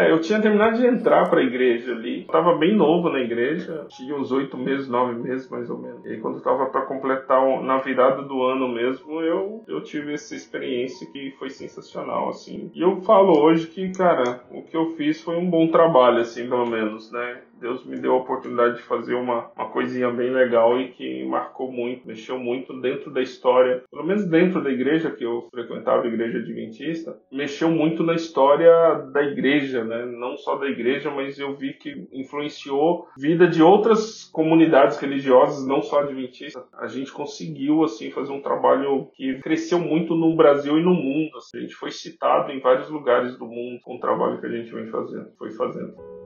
[0.00, 2.22] É, eu tinha terminado de entrar para a igreja ali.
[2.22, 6.04] Eu tava bem novo na igreja, tinha uns oito meses, nove meses mais ou menos.
[6.06, 10.34] E quando eu tava para completar na virada do ano mesmo, eu, eu tive essa
[10.34, 12.70] experiência que foi sensacional, assim.
[12.74, 16.48] E eu falo hoje que, cara, o que eu fiz foi um bom trabalho, assim,
[16.48, 17.38] pelo menos, né?
[17.60, 21.70] Deus me deu a oportunidade de fazer uma, uma coisinha bem legal e que marcou
[21.70, 26.08] muito, mexeu muito dentro da história, pelo menos dentro da igreja que eu frequentava, a
[26.08, 28.70] igreja adventista, mexeu muito na história
[29.12, 30.06] da igreja, né?
[30.06, 35.82] Não só da igreja, mas eu vi que influenciou vida de outras comunidades religiosas, não
[35.82, 36.62] só adventistas.
[36.78, 41.36] A gente conseguiu assim fazer um trabalho que cresceu muito no Brasil e no mundo.
[41.36, 41.58] Assim.
[41.58, 44.72] A gente foi citado em vários lugares do mundo com o trabalho que a gente
[44.72, 46.19] vem fazendo, foi fazendo.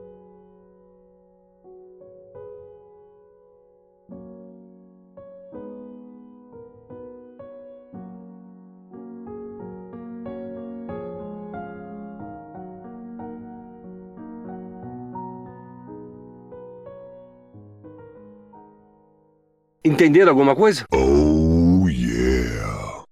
[19.85, 20.83] Entenderam alguma coisa?
[20.91, 21.24] Oh.